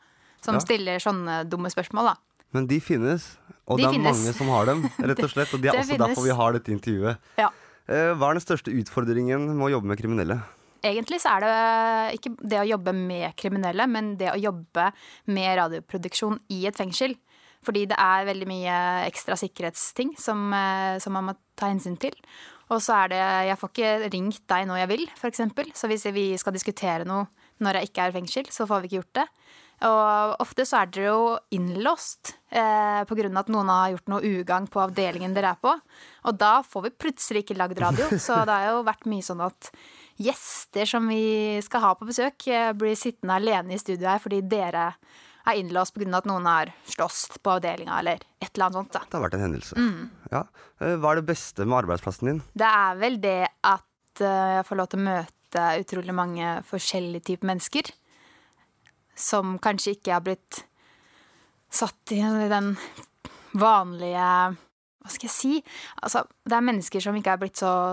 som 0.41 0.55
Ja. 0.57 0.61
stiller 0.65 0.97
sånne 0.99 1.43
dumme 1.45 1.69
spørsmål, 1.69 2.07
da. 2.09 2.15
Men 2.55 2.67
de 2.67 2.79
finnes, 2.81 3.37
og 3.69 3.77
De 3.77 3.83
det 3.85 3.91
er 3.91 3.93
finnes. 3.99 4.17
mange 4.17 4.33
som 4.35 4.49
har 4.49 4.65
dem. 4.65 4.83
rett 4.99 5.23
og 5.23 5.29
slett 5.31 5.53
Og 5.53 5.61
det 5.61 5.69
er 5.69 5.73
Det 5.73 5.81
også 5.83 5.93
finnes. 5.93 6.09
derfor 6.09 6.23
vi 6.25 6.31
har 6.41 6.53
dette 6.57 6.73
intervjuet. 6.73 7.19
Ja. 7.37 7.51
Eh, 7.87 8.15
hva 8.17 8.31
er 8.31 8.39
den 8.39 8.47
største 8.47 8.73
utfordringen 8.73 9.45
med 9.55 9.67
å 9.67 9.71
jobbe 9.77 9.85
med 9.93 9.99
kriminelle? 10.01 10.41
Egentlig 10.85 11.21
så 11.23 11.37
er 11.37 11.45
det 11.45 12.19
ikke 12.19 12.35
det 12.45 12.61
å 12.61 12.69
jobbe 12.69 12.93
med 12.97 13.33
kriminelle, 13.41 13.87
men 13.89 14.15
det 14.21 14.33
å 14.33 14.41
jobbe 14.41 14.91
med 15.33 15.57
radioproduksjon 15.61 16.43
i 16.53 16.65
et 16.69 16.77
fengsel. 16.77 17.17
Fordi 17.65 17.87
det 17.89 17.97
er 17.97 18.27
veldig 18.29 18.49
mye 18.49 18.81
ekstra 19.07 19.39
sikkerhetsting 19.41 20.13
som, 20.21 20.53
eh, 20.53 20.99
som 21.01 21.17
man 21.17 21.31
må 21.31 21.37
ta 21.57 21.71
hensyn 21.73 21.97
til. 21.99 22.13
Og 22.73 22.81
så 22.81 23.05
er 23.05 23.09
det 23.09 23.23
Jeg 23.49 23.59
får 23.61 23.71
ikke 23.73 24.13
ringt 24.13 24.47
deg 24.49 24.67
når 24.69 24.79
jeg 24.83 24.89
vil, 24.89 25.09
f.eks. 25.17 25.41
Så 25.75 25.89
hvis 25.89 26.07
vi 26.13 26.37
skal 26.37 26.53
diskutere 26.53 27.05
noe 27.05 27.27
når 27.61 27.79
jeg 27.79 27.91
ikke 27.91 28.03
er 28.03 28.11
i 28.11 28.17
fengsel, 28.19 28.49
så 28.51 28.67
får 28.67 28.83
vi 28.83 28.89
ikke 28.89 29.01
gjort 29.03 29.21
det. 29.21 29.27
Og 29.85 30.37
ofte 30.41 30.65
så 30.67 30.81
er 30.81 30.91
dere 30.93 31.11
jo 31.11 31.35
innlåst 31.55 32.35
eh, 32.51 33.03
pga. 33.05 33.27
at 33.39 33.51
noen 33.53 33.69
har 33.69 33.91
gjort 33.93 34.09
noe 34.13 34.23
ugagn 34.23 34.69
på 34.71 34.81
avdelingen 34.81 35.35
dere 35.35 35.53
er 35.55 35.61
på. 35.61 35.75
Og 36.25 36.39
da 36.39 36.63
får 36.63 36.87
vi 36.87 36.95
plutselig 37.05 37.45
ikke 37.45 37.59
lagd 37.59 37.81
radio. 37.83 38.09
Så 38.27 38.39
det 38.47 38.55
har 38.55 38.71
jo 38.73 38.87
vært 38.87 39.07
mye 39.11 39.23
sånn 39.27 39.43
at 39.45 39.71
gjester 40.17 40.87
som 40.89 41.09
vi 41.09 41.61
skal 41.65 41.81
ha 41.81 41.93
på 41.99 42.09
besøk, 42.09 42.47
eh, 42.49 42.73
blir 42.73 42.95
sittende 42.99 43.39
alene 43.39 43.75
i 43.75 43.79
studio 43.79 44.09
her 44.09 44.23
fordi 44.23 44.41
dere 44.47 44.93
er 45.45 45.59
innlåst 45.61 45.95
pga. 45.95 46.17
at 46.17 46.25
noen 46.25 46.47
har 46.47 46.73
slåss 46.89 47.39
på 47.43 47.57
avdelinga 47.57 47.99
eller 47.99 48.21
et 48.41 48.51
eller 48.55 48.67
annet 48.67 48.79
sånt. 48.79 48.93
Da. 48.93 49.03
Det 49.11 49.19
har 49.19 49.25
vært 49.27 49.35
en 49.35 49.45
hendelse. 49.45 49.77
Mm. 49.77 50.11
Ja. 50.31 50.45
Eh, 50.81 50.97
hva 50.97 51.13
er 51.13 51.21
det 51.21 51.27
beste 51.29 51.67
med 51.67 51.85
arbeidsplassen 51.85 52.31
din? 52.31 52.43
Det 52.55 52.69
er 52.69 53.01
vel 53.01 53.21
det 53.21 53.49
at 53.63 54.21
eh, 54.21 54.55
jeg 54.59 54.69
får 54.69 54.81
lov 54.81 54.91
til 54.91 55.03
å 55.03 55.09
møte 55.09 55.65
utrolig 55.81 56.15
mange 56.15 56.55
forskjellige 56.67 57.29
typer 57.31 57.51
mennesker. 57.53 57.91
Som 59.15 59.59
kanskje 59.63 59.95
ikke 59.95 60.15
har 60.17 60.25
blitt 60.25 60.65
satt 61.71 62.15
i 62.15 62.23
den 62.51 62.75
vanlige 63.55 64.57
Hva 65.05 65.13
skal 65.13 65.29
jeg 65.29 65.35
si? 65.35 65.59
Altså, 66.03 66.25
det 66.47 66.57
er 66.57 66.65
mennesker 66.65 67.03
som 67.03 67.15
ikke 67.19 67.35
er 67.35 67.41
blitt 67.43 67.61
så 67.61 67.93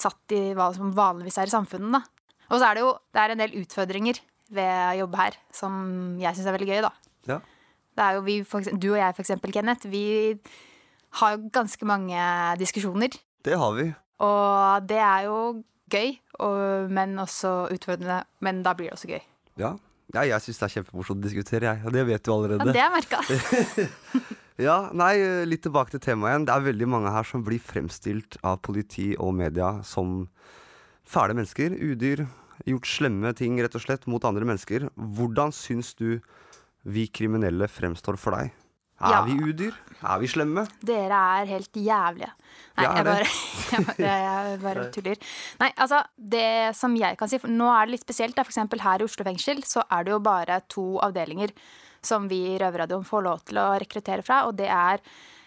satt 0.00 0.34
i 0.34 0.42
hva 0.56 0.70
som 0.76 0.92
vanligvis 0.96 1.38
er 1.40 1.50
i 1.50 1.54
samfunnet, 1.54 1.98
da. 1.98 2.02
Og 2.50 2.60
så 2.60 2.68
er 2.68 2.76
det 2.76 2.84
jo 2.84 2.92
det 3.14 3.20
er 3.22 3.32
en 3.34 3.42
del 3.42 3.56
utfordringer 3.62 4.20
ved 4.54 4.70
å 4.92 4.98
jobbe 5.04 5.20
her 5.20 5.36
som 5.54 5.74
jeg 6.20 6.36
syns 6.36 6.48
er 6.50 6.56
veldig 6.56 6.70
gøy, 6.70 6.80
da. 6.84 6.92
Ja. 7.30 7.38
Det 7.94 8.04
er 8.04 8.16
jo 8.18 8.24
vi, 8.26 8.38
eksempel, 8.42 8.80
du 8.82 8.88
og 8.92 8.98
jeg, 8.98 9.14
for 9.16 9.24
eksempel, 9.24 9.54
Kenneth, 9.54 9.88
vi 9.90 10.04
har 11.20 11.36
jo 11.36 11.48
ganske 11.54 11.86
mange 11.86 12.18
diskusjoner. 12.60 13.14
Det 13.46 13.56
har 13.60 13.74
vi. 13.76 13.88
Og 14.24 14.88
det 14.88 14.98
er 14.98 15.28
jo 15.28 15.38
gøy, 15.92 16.14
og, 16.42 16.90
men 16.90 17.18
også 17.22 17.54
utfordrende. 17.74 18.22
Men 18.44 18.62
da 18.66 18.74
blir 18.74 18.90
det 18.90 18.96
også 18.98 19.10
gøy. 19.12 19.20
Ja, 19.60 19.74
ja 20.16 20.24
jeg 20.32 20.42
syns 20.42 20.58
det 20.60 20.66
er 20.68 20.74
kjempemorsomt 20.78 21.22
å 21.22 21.28
diskutere, 21.28 21.70
jeg. 21.70 21.84
Og 21.86 21.94
det 21.94 22.06
vet 22.08 22.24
du 22.24 22.32
Ja, 22.32 22.38
allerede. 22.38 22.72
det 22.72 22.82
har 22.82 22.90
jeg 22.90 22.96
merka. 22.98 23.22
Ja, 24.62 24.88
nei, 24.94 25.16
litt 25.50 25.64
tilbake 25.66 25.90
til 25.96 26.02
temaet 26.04 26.30
igjen. 26.30 26.44
Det 26.46 26.54
er 26.54 26.66
veldig 26.68 26.86
mange 26.92 27.10
her 27.10 27.26
som 27.26 27.42
blir 27.46 27.58
fremstilt 27.62 28.36
av 28.46 28.60
politi 28.62 29.12
og 29.18 29.32
media 29.34 29.80
som 29.86 30.28
fæle 31.04 31.34
mennesker, 31.34 31.74
udyr, 31.74 32.22
gjort 32.70 32.86
slemme 32.86 33.32
ting 33.36 33.58
rett 33.60 33.74
og 33.74 33.82
slett 33.82 34.06
mot 34.06 34.22
andre 34.24 34.46
mennesker. 34.46 34.86
Hvordan 34.94 35.50
syns 35.52 35.90
du 35.98 36.20
vi 36.86 37.08
kriminelle 37.10 37.66
fremstår 37.68 38.16
for 38.20 38.38
deg? 38.38 38.52
Er 39.04 39.10
Ja. 39.10 39.24
vi 39.26 39.34
udyr? 39.42 39.74
Er 40.06 40.18
vi 40.22 40.28
slemme? 40.30 40.68
Dere 40.80 41.18
er 41.42 41.46
helt 41.50 41.72
jævlige. 41.74 42.30
Nei, 42.78 42.84
jeg 42.94 43.04
bare, 43.04 43.26
jeg 43.72 43.86
bare, 43.88 44.12
jeg 44.22 44.60
bare 44.62 44.84
tuller. 44.94 45.16
Nei, 45.60 45.72
altså, 45.76 46.04
det 46.16 46.76
som 46.78 46.94
jeg 46.96 47.18
kan 47.18 47.28
si 47.28 47.40
Nå 47.42 47.66
er 47.74 47.86
det 47.88 47.96
litt 47.96 48.06
spesielt. 48.06 48.36
For 48.38 48.54
eksempel 48.54 48.80
her 48.86 49.02
i 49.02 49.04
Oslo 49.08 49.26
fengsel 49.26 49.64
så 49.66 49.82
er 49.90 50.04
det 50.06 50.14
jo 50.14 50.20
bare 50.22 50.60
to 50.70 50.86
avdelinger 51.02 51.50
som 52.06 52.28
vi 52.30 52.40
i 52.52 52.58
Røverradioen 52.60 53.06
får 53.06 53.24
lov 53.26 53.44
til 53.48 53.60
å 53.62 53.68
rekruttere 53.80 54.24
fra, 54.26 54.44
og 54.48 54.56
det 54.58 54.70
er 54.70 55.00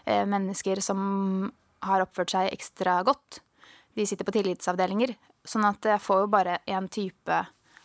eh, 0.06 0.26
mennesker 0.30 0.82
som 0.84 1.50
har 1.86 2.04
oppført 2.04 2.34
seg 2.34 2.52
ekstra 2.54 3.00
godt. 3.08 3.42
De 3.98 4.06
sitter 4.06 4.28
på 4.28 4.34
tillitsavdelinger. 4.36 5.16
Sånn 5.48 5.66
at 5.68 5.86
jeg 5.86 6.04
får 6.04 6.26
jo 6.26 6.32
bare 6.34 6.60
én 6.68 6.90
type 6.92 7.38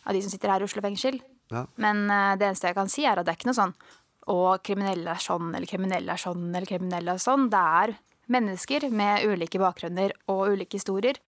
av 0.03 0.15
de 0.15 0.21
som 0.21 0.33
sitter 0.33 0.51
her 0.51 0.63
i 0.63 0.67
Oslo 0.67 0.83
fengsel. 0.83 1.21
Ja. 1.53 1.65
Men 1.81 2.07
eh, 2.09 2.33
det 2.39 2.49
eneste 2.49 2.71
jeg 2.71 2.79
kan 2.79 2.91
si, 2.91 3.05
er 3.07 3.19
at 3.19 3.27
det 3.27 3.35
er 3.35 3.39
ikke 3.41 3.53
noe 3.53 3.61
sånn 3.61 3.77
og 4.31 4.63
kriminelle 4.63 5.11
er 5.11 5.21
sånn, 5.21 5.51
eller 5.51 5.67
kriminelle 5.67 6.13
er 6.13 6.21
sånn, 6.21 6.49
eller 6.53 6.67
kriminelle 6.69 7.15
er 7.15 7.21
sånn. 7.21 7.49
Det 7.51 7.59
er 7.59 7.95
mennesker 8.31 8.87
med 8.93 9.25
ulike 9.27 9.59
bakgrunner 9.59 10.13
og 10.31 10.53
ulike 10.53 10.79
historier. 10.79 11.19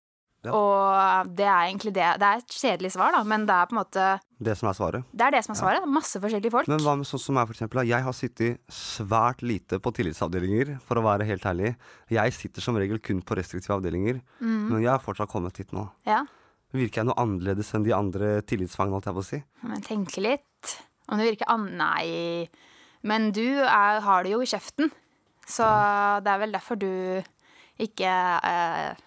Ja. 0.45 0.53
Og 0.55 1.31
det 1.35 1.47
er 1.47 1.65
egentlig 1.65 1.93
det. 1.95 2.05
Det 2.21 2.29
er 2.29 2.43
et 2.43 2.55
kjedelig 2.61 2.93
svar, 2.95 3.15
da, 3.15 3.23
men 3.27 3.47
det 3.49 3.55
er 3.55 3.67
på 3.69 3.75
en 3.75 3.81
måte 3.81 4.05
Det 4.47 4.55
som 4.59 4.69
er 4.69 4.77
svaret. 4.77 5.09
Det 5.11 5.25
er 5.25 5.35
det 5.35 5.43
som 5.45 5.55
er 5.55 5.59
svaret. 5.59 5.89
Masse 5.89 6.21
forskjellige 6.21 6.53
folk. 6.53 6.69
Men 6.71 6.85
hva 6.85 6.95
med 6.99 7.09
sånn 7.09 7.23
som 7.23 7.37
meg, 7.39 7.49
for 7.49 7.57
eksempel? 7.57 7.83
Jeg 7.89 8.05
har 8.05 8.15
sittet 8.15 8.61
svært 8.71 9.43
lite 9.45 9.81
på 9.81 9.93
tillitsavdelinger, 9.97 10.77
for 10.85 11.01
å 11.01 11.05
være 11.07 11.27
helt 11.27 11.45
ærlig. 11.49 11.75
Jeg 12.13 12.37
sitter 12.37 12.65
som 12.65 12.79
regel 12.79 13.01
kun 13.03 13.23
på 13.25 13.37
restriktive 13.39 13.77
avdelinger, 13.79 14.23
mm. 14.39 14.65
men 14.71 14.81
jeg 14.81 14.93
har 14.93 15.03
fortsatt 15.03 15.31
kommet 15.31 15.57
hit 15.61 15.75
nå. 15.75 15.87
Ja, 16.07 16.23
Virker 16.75 17.01
jeg 17.01 17.07
noe 17.07 17.21
annerledes 17.21 17.69
enn 17.75 17.85
de 17.85 17.93
andre 17.95 18.41
tillitsfangene, 18.47 18.97
holdt 18.97 19.07
jeg 19.07 19.15
på 19.15 19.23
å 19.23 19.27
si? 19.29 19.39
men 19.69 19.83
tenke 19.85 20.23
litt. 20.23 20.75
Om 21.07 21.21
det 21.21 21.29
virker 21.29 21.51
an... 21.53 21.69
Nei. 21.77 22.49
Men 23.05 23.29
du 23.35 23.45
er, 23.61 24.01
har 24.01 24.25
det 24.25 24.33
jo 24.33 24.41
i 24.41 24.49
kjeften. 24.49 24.89
Så 25.45 25.65
det 26.25 26.31
er 26.31 26.41
vel 26.41 26.55
derfor 26.55 26.79
du 26.81 26.89
ikke 27.81 28.09
eh, 28.49 29.03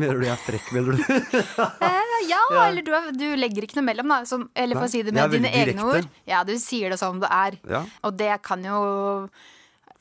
Mener 0.00 0.20
du 0.20 0.24
jeg 0.24 0.32
er 0.32 0.40
frekk, 0.40 0.68
mener 0.72 0.96
du? 0.96 1.02
eh, 1.86 2.12
ja, 2.30 2.38
Ja. 2.54 2.66
eller 2.68 2.84
du, 2.86 2.92
du 3.18 3.26
legger 3.36 3.66
ikke 3.66 3.76
noe 3.80 3.86
mellom, 3.90 4.08
da. 4.14 4.22
Som, 4.28 4.46
eller 4.56 4.78
for 4.80 4.88
å 4.88 4.92
si 4.92 5.02
det 5.04 5.12
med 5.12 5.34
dine 5.34 5.50
direkte. 5.52 5.74
egne 5.74 5.88
ord. 5.88 6.08
Ja, 6.28 6.40
du 6.48 6.54
sier 6.60 6.94
det 6.94 6.98
som 7.00 7.20
det 7.20 7.28
er. 7.32 7.58
Ja. 7.68 7.82
Og 8.06 8.16
det 8.20 8.30
kan 8.46 8.64
jo 8.64 8.78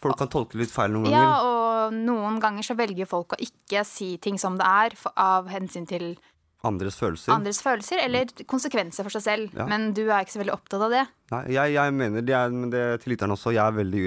Folk 0.01 0.17
kan 0.17 0.31
tolke 0.33 0.57
litt 0.57 0.71
feil 0.73 0.89
noen 0.95 1.05
ganger. 1.05 1.21
Ja, 1.21 1.33
og 1.45 1.93
noen 1.93 2.39
ganger 2.41 2.65
så 2.65 2.73
velger 2.79 3.05
folk 3.05 3.35
å 3.35 3.37
ikke 3.43 3.83
si 3.85 4.15
ting 4.17 4.39
som 4.41 4.55
det 4.57 4.65
er, 4.65 4.95
for, 4.97 5.13
av 5.13 5.51
hensyn 5.53 5.85
til 5.85 6.15
Andres 6.63 6.93
følelser. 6.99 7.31
andres 7.33 7.57
følelser, 7.65 7.97
eller 8.05 8.29
konsekvenser 8.45 9.01
for 9.07 9.09
seg 9.15 9.23
selv. 9.25 9.55
Ja. 9.57 9.65
Men 9.65 9.87
du 9.97 10.03
er 10.11 10.21
ikke 10.21 10.35
så 10.35 10.41
veldig 10.43 10.53
opptatt 10.53 10.83
av 10.85 10.91
det. 10.93 10.99
Nei, 11.31 11.39
jeg, 11.55 11.71
jeg 11.73 11.93
mener 11.97 12.21
det, 12.27 12.35
er, 12.37 12.51
men 12.53 12.69
det 12.69 12.81
til 13.01 13.13
lytteren 13.15 13.33
også. 13.33 13.53
Jeg 13.55 13.63
er 13.65 13.77
veldig 13.79 14.03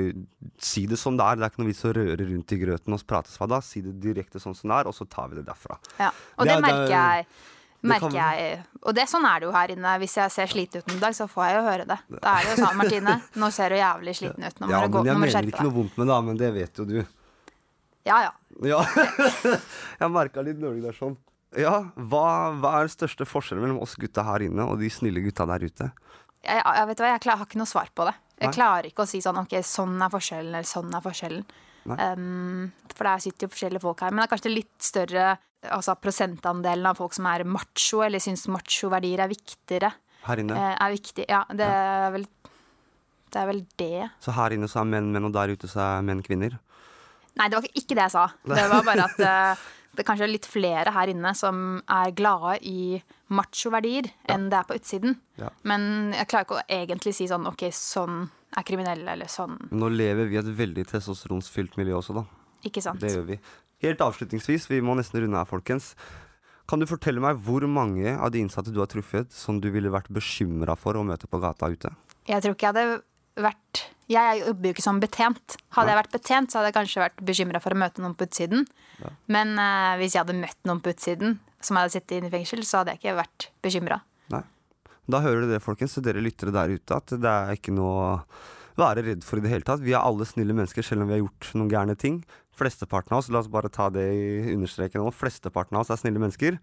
Si 0.63 0.85
det 0.87 0.99
som 1.01 1.17
det 1.19 1.25
er. 1.27 1.41
Det 1.41 1.49
er 1.49 1.51
ikke 1.51 1.63
noe 1.65 1.71
vits 1.73 1.83
å 1.89 1.95
røre 1.97 2.29
rundt 2.29 2.55
i 2.55 2.61
grøten 2.61 2.95
og 2.95 3.03
prate 3.11 3.33
svada. 3.35 3.59
Si 3.65 3.83
det 3.83 3.97
direkte 4.05 4.39
sånn 4.43 4.55
som 4.55 4.71
det 4.71 4.77
er, 4.85 4.91
og 4.93 4.95
så 4.95 5.09
tar 5.11 5.33
vi 5.33 5.41
det 5.41 5.45
derfra. 5.49 5.81
Ja. 5.99 6.13
Og 6.39 6.47
Det 6.47 6.55
det, 6.55 6.63
merker 6.63 6.87
det 6.87 6.95
jeg. 6.95 7.27
det 7.27 7.91
Merker 7.91 8.15
jeg 8.17 8.63
Og 8.81 8.95
det, 8.97 9.09
sånn 9.11 9.27
er 9.29 9.43
det 9.43 9.49
jo 9.51 9.53
her 9.57 9.75
inne. 9.75 9.97
Hvis 10.05 10.15
jeg 10.17 10.31
ser 10.33 10.47
sliten 10.55 10.81
ut 10.85 10.95
en 10.95 11.03
dag, 11.03 11.19
så 11.19 11.27
får 11.29 11.45
jeg 11.51 11.59
jo 11.59 11.67
høre 11.67 11.89
det. 11.91 11.99
Da 12.23 12.37
er 12.39 12.47
det 12.47 12.55
jo 12.55 12.61
sånn, 12.63 12.79
Martine. 12.81 13.19
Nå 13.43 13.51
ser 13.53 13.75
du 13.75 13.81
jævlig 13.83 14.15
sliten 14.21 14.47
ut. 14.47 14.61
Nå 14.63 14.71
må 14.71 14.73
Ja, 14.73 14.87
du 14.87 14.95
gå, 14.95 15.03
jeg 15.05 15.11
nå 15.11 15.19
må 15.19 15.27
du 15.27 15.35
mener 15.35 15.51
ikke 15.51 15.67
noe 15.67 15.77
vondt 15.83 15.99
med 16.01 16.09
det, 16.15 16.23
men 16.31 16.41
det 16.41 16.55
vet 16.55 16.81
jo 16.81 16.87
du. 16.89 16.97
Ja, 18.05 18.23
ja. 18.29 18.33
Ja. 18.69 18.81
jeg 20.01 20.11
merka 20.13 20.43
litt 20.45 20.61
dårlig 20.63 20.85
der 20.85 20.97
sånn. 20.97 21.17
Ja, 21.61 21.75
hva, 21.95 22.25
hva 22.59 22.73
er 22.81 22.89
den 22.89 22.95
største 22.95 23.27
forskjellen 23.29 23.63
mellom 23.65 23.83
oss 23.85 23.95
gutta 24.01 24.25
her 24.27 24.43
inne 24.47 24.67
og 24.67 24.79
de 24.81 24.91
snille 24.91 25.23
gutta 25.25 25.47
der 25.51 25.65
ute? 25.69 25.91
Jeg, 26.45 26.61
jeg, 26.61 26.87
vet 26.91 27.01
hva, 27.01 27.11
jeg 27.15 27.23
klar, 27.25 27.39
har 27.41 27.47
ikke 27.49 27.61
noe 27.61 27.71
svar 27.71 27.89
på 27.97 28.05
det. 28.09 28.15
Jeg 28.41 28.51
Nei. 28.51 28.55
klarer 28.57 28.89
ikke 28.91 29.05
å 29.07 29.09
si 29.09 29.21
sånn 29.25 29.39
OK, 29.41 29.55
sånn 29.65 29.95
er 30.03 30.11
forskjellen, 30.13 30.51
eller 30.59 30.69
sånn 30.69 30.93
er 30.99 31.05
forskjellen. 31.05 31.45
Um, 31.85 32.71
for 32.97 33.05
der 33.07 33.21
sitter 33.23 33.47
jo 33.47 33.53
forskjellige 33.53 33.85
folk 33.85 34.03
her. 34.05 34.13
Men 34.13 34.23
det 34.23 34.27
er 34.27 34.33
kanskje 34.35 34.53
litt 34.55 34.85
større 34.85 35.27
altså 35.73 35.95
prosentandelen 35.97 36.89
av 36.91 36.99
folk 37.01 37.15
som 37.17 37.29
er 37.31 37.45
macho, 37.49 38.03
eller 38.05 38.21
syns 38.21 38.45
machoverdier 38.53 39.23
er 39.25 39.31
viktigere. 39.31 39.93
Her 40.27 40.41
inne. 40.43 40.57
eh, 40.57 40.75
Er 40.81 40.93
viktig. 40.93 41.25
Ja, 41.29 41.43
det 41.53 41.65
er 41.69 42.11
vel 42.15 42.27
Det 43.35 43.41
er 43.41 43.47
vel 43.49 43.63
det. 43.81 44.11
Så 44.23 44.33
her 44.37 44.53
inne 44.55 44.69
så 44.71 44.81
er 44.83 44.91
menn 44.91 45.09
menn, 45.13 45.25
og 45.29 45.33
der 45.35 45.53
ute 45.57 45.69
så 45.69 45.81
er 45.81 46.05
menn 46.07 46.21
kvinner. 46.23 46.59
Nei, 47.35 47.49
det 47.49 47.57
var 47.57 47.65
ikke 47.67 47.81
ikke 47.83 47.97
det 47.99 48.05
jeg 48.05 48.13
sa. 48.15 48.27
Det 48.47 48.67
var 48.71 48.85
bare 48.87 49.09
at 49.09 49.25
eh, 49.31 49.65
det 49.97 50.05
kanskje 50.07 50.27
er 50.27 50.33
litt 50.33 50.49
flere 50.49 50.93
her 50.95 51.11
inne 51.13 51.33
som 51.39 51.81
er 51.91 52.15
glade 52.17 52.57
i 52.67 53.01
machoverdier 53.35 54.11
enn 54.31 54.49
det 54.53 54.59
er 54.59 54.69
på 54.69 54.79
utsiden. 54.79 55.19
Ja. 55.41 55.51
Men 55.67 56.15
jeg 56.15 56.29
klarer 56.31 56.49
ikke 56.49 56.59
å 56.59 56.65
egentlig 56.79 57.15
si 57.17 57.29
sånn 57.31 57.47
OK, 57.51 57.67
sånn 57.75 58.25
er 58.55 58.67
kriminelle, 58.67 59.07
eller 59.17 59.31
sånn. 59.31 59.57
Nå 59.75 59.91
lever 59.91 60.29
vi 60.31 60.39
i 60.39 60.43
et 60.43 60.51
veldig 60.59 60.87
testosteronsfylt 60.93 61.79
miljø 61.81 61.99
også, 61.99 62.15
da. 62.21 62.27
Ikke 62.67 62.83
sant? 62.85 63.03
Det 63.03 63.11
gjør 63.15 63.27
vi. 63.33 63.41
Helt 63.85 64.05
avslutningsvis, 64.05 64.69
vi 64.71 64.81
må 64.85 64.95
nesten 64.99 65.25
runde 65.25 65.41
her, 65.41 65.49
folkens. 65.49 65.93
Kan 66.71 66.81
du 66.81 66.89
fortelle 66.89 67.21
meg 67.21 67.41
hvor 67.45 67.67
mange 67.69 68.15
av 68.15 68.31
de 68.33 68.41
innsatte 68.41 68.73
du 68.73 68.79
har 68.81 68.89
truffet, 68.89 69.33
som 69.35 69.59
du 69.61 69.69
ville 69.75 69.93
vært 69.93 70.09
bekymra 70.15 70.79
for 70.81 70.97
å 70.97 71.05
møte 71.05 71.29
på 71.29 71.41
gata 71.43 71.69
ute? 71.69 71.93
Jeg 72.31 72.41
tror 72.41 72.55
ikke 72.57 72.71
jeg 72.71 72.77
hadde 72.77 73.45
vært 73.45 73.83
Jeg 74.13 74.41
jobber 74.43 74.69
jo 74.69 74.75
ikke 74.75 74.85
som 74.85 74.99
betjent. 75.01 75.57
Hadde 75.77 75.93
jeg 75.95 75.99
vært 76.03 76.13
betjent, 76.13 76.51
så 76.53 76.59
hadde 76.61 76.71
jeg 76.73 76.77
kanskje 76.77 77.03
vært 77.05 77.23
bekymra 77.25 77.61
for 77.65 77.73
å 77.73 77.79
møte 77.81 78.03
noen 78.05 78.15
på 78.19 78.27
utsiden. 78.29 78.67
Men 79.33 79.55
uh, 79.57 79.95
hvis 80.01 80.13
jeg 80.17 80.23
hadde 80.25 80.37
møtt 80.39 80.59
noen 80.69 80.83
på 80.85 80.93
utsiden 80.93 81.39
som 81.65 81.79
jeg 81.79 81.87
hadde 81.87 81.95
sittet 81.97 82.19
inne 82.19 82.29
i 82.29 82.35
fengsel, 82.35 82.61
så 82.69 82.83
hadde 82.83 82.93
jeg 82.95 83.01
ikke 83.01 83.17
vært 83.23 83.49
bekymra. 83.65 84.01
Da 85.05 85.19
hører 85.21 85.43
dere 85.45 85.59
det, 85.59 85.63
folkens, 85.65 85.99
dere 86.01 86.23
lyttere 86.25 86.53
der 86.55 86.71
ute, 86.73 86.97
at 86.97 87.13
det 87.21 87.29
er 87.29 87.51
ikke 87.59 87.73
noe 87.77 87.97
å 88.01 88.13
være 88.81 89.03
redd 89.05 89.25
for 89.27 89.37
i 89.37 89.43
det 89.45 89.51
hele 89.53 89.67
tatt. 89.69 89.83
Vi 89.85 89.93
er 89.93 90.01
alle 90.01 90.25
snille 90.25 90.55
mennesker, 90.57 90.81
selv 90.87 91.05
om 91.05 91.11
vi 91.11 91.19
har 91.19 91.21
gjort 91.21 91.51
noen 91.61 91.69
gærne 91.69 91.97
ting. 92.01 92.23
Flesteparten 92.57 93.13
av 93.13 93.21
oss, 93.21 93.29
la 93.29 93.43
oss 93.43 93.51
bare 93.53 93.69
ta 93.69 93.91
det 93.93 94.05
i 94.17 94.55
understreken 94.55 95.03
nå, 95.05 95.13
flesteparten 95.13 95.77
av 95.77 95.85
oss 95.85 95.93
er 95.93 96.01
snille 96.01 96.23
mennesker, 96.23 96.57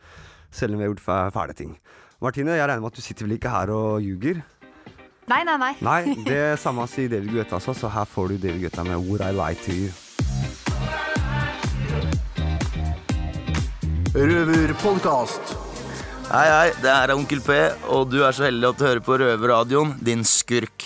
selv 0.49 0.73
om 0.73 0.81
vi 0.81 0.87
har 0.87 0.89
gjort 0.93 1.05
fæ- 1.05 1.29
fæle 1.37 1.53
ting. 1.57 1.75
Martine, 2.21 2.57
jeg 2.57 2.65
regner 2.65 2.81
med 2.81 2.89
at 2.93 2.97
du 2.97 3.05
sitter 3.05 3.27
vel 3.29 3.37
ikke 3.37 3.53
her 3.53 3.73
og 3.77 4.01
ljuger? 4.05 4.41
Nei, 5.31 5.45
nei, 5.47 5.57
nei. 5.57 5.75
Nei, 5.79 6.15
det 6.27 6.59
samme 6.59 6.83
sier 6.91 7.07
David 7.11 7.31
Guetta 7.31 7.55
altså, 7.55 7.71
så 7.77 7.87
her 7.93 8.07
får 8.09 8.33
du 8.33 8.39
David 8.49 8.65
Guetta 8.65 8.83
med 8.83 8.99
Would 9.05 9.21
I 9.23 9.31
Lie 9.31 9.55
To 9.63 9.71
You. 9.71 9.91
Røverpodkast. 14.11 15.53
Hei, 16.31 16.47
hei, 16.51 16.73
det 16.83 16.91
er 16.91 17.13
Onkel 17.15 17.39
P, 17.45 17.55
og 17.95 18.09
du 18.11 18.17
er 18.25 18.35
så 18.35 18.49
heldig 18.49 18.73
at 18.73 18.81
du 18.81 18.83
hører 18.83 19.03
på 19.05 19.15
Røverradioen, 19.21 19.93
din 20.03 20.25
skurk. 20.27 20.83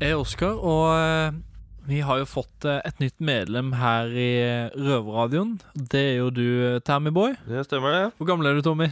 Jeg 0.00 0.08
er 0.08 0.18
Oskar, 0.18 0.58
og 0.58 0.90
eh, 0.96 1.38
vi 1.86 2.02
har 2.06 2.18
jo 2.24 2.26
fått 2.26 2.66
eh, 2.66 2.80
et 2.86 2.98
nytt 3.02 3.22
medlem 3.22 3.70
her 3.78 4.10
i 4.10 4.30
eh, 4.48 4.74
Røverradioen. 4.74 5.60
Det 5.74 6.02
er 6.08 6.16
jo 6.24 6.32
du, 6.34 6.46
Tammy 6.82 7.14
Boy. 7.14 7.38
Det 7.46 7.62
stemmer, 7.68 7.94
det. 7.94 8.04
Hvor 8.18 8.32
gammel 8.32 8.50
er 8.50 8.58
du, 8.58 8.64
Tommy? 8.66 8.90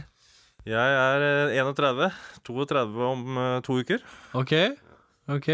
Jeg 0.67 0.95
er 0.99 1.23
eh, 1.23 1.59
31. 1.59 2.09
32 2.47 3.05
om 3.05 3.37
eh, 3.39 3.59
to 3.65 3.79
uker. 3.79 4.01
OK. 4.35 4.55
ok 5.31 5.49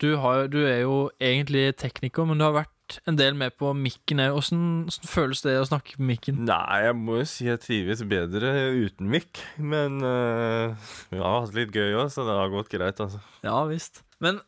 Du, 0.00 0.16
har, 0.20 0.48
du 0.52 0.60
er 0.66 0.82
jo 0.82 1.08
egentlig 1.20 1.70
tekniker, 1.80 2.28
men 2.28 2.38
du 2.38 2.44
har 2.44 2.56
vært 2.58 3.00
en 3.08 3.18
del 3.18 3.36
med 3.36 3.56
på 3.60 3.72
mikken 3.76 4.20
òg. 4.24 4.38
Åssen 4.40 4.60
føles 5.08 5.42
det 5.44 5.58
å 5.60 5.66
snakke 5.68 5.98
på 5.98 6.08
mikken? 6.08 6.42
Nei, 6.48 6.84
jeg 6.86 6.96
må 7.00 7.20
jo 7.20 7.28
si 7.28 7.48
jeg 7.48 7.62
trives 7.64 8.04
bedre 8.08 8.52
uten 8.76 9.10
mikk. 9.12 9.42
Men 9.60 10.00
uh, 10.04 10.76
vi 11.12 11.20
har 11.20 11.40
hatt 11.42 11.56
litt 11.56 11.74
gøy 11.74 11.98
òg, 11.98 12.12
så 12.14 12.24
det 12.28 12.36
har 12.38 12.52
gått 12.52 12.72
greit, 12.72 13.00
altså. 13.04 13.20
Ja 13.44 13.60
visst. 13.68 14.04
Men 14.24 14.40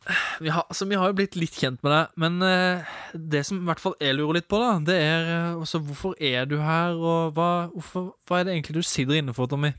vi 0.43 0.51
har, 0.51 0.65
altså, 0.67 0.85
vi 0.89 0.97
har 0.99 1.11
jo 1.11 1.15
blitt 1.15 1.37
litt 1.39 1.55
kjent 1.55 1.79
med 1.85 1.93
deg. 1.93 2.15
Men 2.19 2.41
eh, 2.43 2.91
det 3.15 3.45
som 3.47 3.61
i 3.61 3.67
hvert 3.69 3.79
fall 3.79 3.95
jeg 4.03 4.17
lurer 4.17 4.41
litt 4.41 4.49
på, 4.51 4.59
da, 4.59 4.73
det 4.91 4.97
er 4.99 5.29
eh, 5.31 5.59
altså, 5.61 5.79
hvorfor 5.87 6.17
er 6.19 6.49
du 6.49 6.57
her, 6.59 6.97
og 6.99 7.37
hva, 7.37 7.51
hvorfor, 7.71 8.11
hva 8.27 8.41
er 8.41 8.47
det 8.49 8.57
egentlig 8.57 8.81
du 8.81 8.87
sitter 8.87 9.21
inne 9.21 9.35
for, 9.37 9.47
Tommy? 9.51 9.71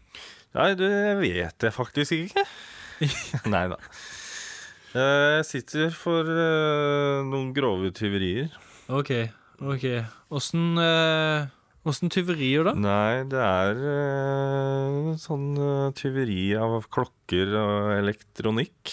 Nei, 0.57 0.73
det 0.81 0.93
vet 1.21 1.69
jeg 1.69 1.77
faktisk 1.77 2.17
ikke. 2.17 2.47
Nei 3.53 3.67
da. 3.73 3.79
Eh, 4.93 5.39
Jeg 5.39 5.49
sitter 5.49 5.95
for 5.97 6.29
uh, 6.29 7.25
noen 7.25 7.53
grove 7.57 7.93
tyverier. 7.97 8.53
OK. 8.93 9.13
ok 9.65 9.87
Åssen 10.35 10.77
Åssen 11.83 12.13
tyverier, 12.15 12.63
da? 12.69 12.77
Nei, 12.79 13.25
det 13.27 13.41
er 13.43 13.81
eh, 13.91 15.09
sånn 15.19 15.49
tyveri 15.99 16.53
av 16.55 16.85
klokker 16.93 17.57
og 17.59 17.89
elektronikk. 17.97 18.93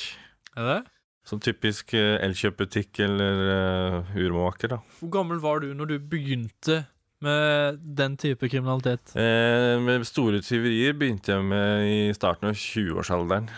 Er 0.60 0.72
det? 0.74 0.80
Som 1.28 1.40
typisk 1.44 1.94
elkjøpbutikk 1.94 2.24
Elkjøp-butikk 2.26 3.02
eller 3.06 3.42
uh, 3.48 4.16
urmaker, 4.18 4.74
da. 4.74 4.80
Hvor 5.00 5.12
gammel 5.14 5.42
var 5.44 5.62
du 5.64 5.72
når 5.78 5.94
du 5.94 5.98
begynte 6.12 6.82
med 7.24 7.80
den 8.00 8.16
type 8.20 8.50
kriminalitet? 8.50 9.14
Eh, 9.20 9.76
med 9.84 10.08
store 10.08 10.42
tyverier 10.44 10.96
begynte 10.98 11.36
jeg 11.36 11.46
med 11.46 11.88
i 11.88 12.00
starten 12.16 12.52
av 12.52 12.56
20-årsalderen. 12.56 13.50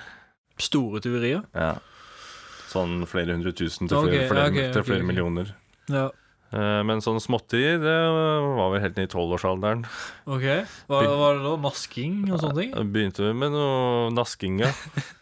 Store 0.61 1.01
tyverier? 1.03 1.45
Ja. 1.53 1.75
Sånn 2.71 3.05
flere 3.09 3.35
hundre 3.35 3.53
tusen 3.53 3.89
til 3.89 4.07
flere, 4.07 4.25
flere, 4.25 4.27
flere, 4.31 4.49
okay, 4.49 4.73
til 4.73 4.87
flere 4.87 5.03
okay, 5.03 5.09
millioner. 5.11 5.53
Ja. 5.91 6.09
Eh, 6.51 6.81
men 6.87 7.03
sånn 7.05 7.21
småtteri, 7.23 7.77
det 7.79 7.95
var 8.11 8.73
vel 8.73 8.83
helt 8.83 8.99
ned 8.99 9.07
i 9.07 9.13
tolvårsalderen. 9.13 9.85
Okay. 10.25 10.65
Var, 10.91 11.09
var 11.21 11.39
det 11.39 11.45
da 11.45 11.55
Masking 11.61 12.21
og 12.31 12.41
sånne 12.41 12.57
ting? 12.59 12.75
Begynte 12.75 13.23
begynte 13.23 13.33
med 13.45 13.55
noe 13.55 14.11
nasking, 14.15 14.61
ja. 14.65 14.73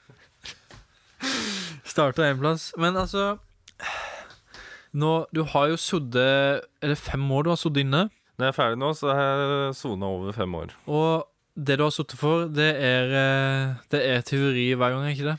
Starta 2.00 2.30
én 2.32 2.40
plass. 2.40 2.70
Men 2.80 2.96
altså 2.96 3.34
nå, 5.02 5.12
Du 5.36 5.44
har 5.52 5.68
jo 5.74 5.80
sittet 5.80 6.64
Er 6.80 6.94
det 6.94 6.98
fem 7.00 7.26
år 7.36 7.44
du 7.46 7.52
har 7.52 7.60
sittet 7.60 7.84
inne? 7.84 8.06
Når 8.40 8.48
jeg 8.48 8.54
er 8.54 8.56
ferdig 8.56 8.80
nå, 8.80 8.94
så 8.96 9.10
har 9.12 9.20
jeg 9.28 9.74
sona 9.76 10.08
over 10.16 10.32
fem 10.32 10.54
år. 10.56 10.72
Og 10.88 11.26
det 11.60 11.76
du 11.76 11.84
har 11.84 11.92
sittet 11.92 12.16
for, 12.22 12.46
det 12.56 12.70
er, 12.72 13.10
eh, 13.20 13.74
det 13.92 14.00
er 14.14 14.22
tyveri 14.24 14.70
hver 14.80 14.94
gang, 14.96 15.10
ikke 15.12 15.26
det? 15.28 15.34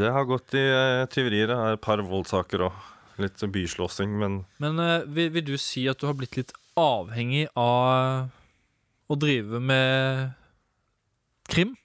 Det 0.00 0.12
har 0.14 0.24
gått 0.24 0.56
i 0.56 0.62
eh, 0.64 1.02
tyverier. 1.12 1.50
Det 1.52 1.58
er 1.60 1.76
et 1.76 1.82
par 1.84 2.00
voldssaker 2.00 2.64
òg. 2.70 2.78
litt 3.20 3.44
byslåssing, 3.52 4.16
men 4.20 4.38
Men 4.60 4.80
eh, 4.80 5.04
vil, 5.04 5.28
vil 5.36 5.44
du 5.52 5.54
si 5.60 5.84
at 5.88 6.00
du 6.00 6.06
har 6.08 6.16
blitt 6.16 6.36
litt 6.40 6.56
avhengig 6.80 7.44
av 7.56 8.32
å 9.12 9.16
drive 9.20 9.60
med 9.60 10.32
krim? 11.52 11.76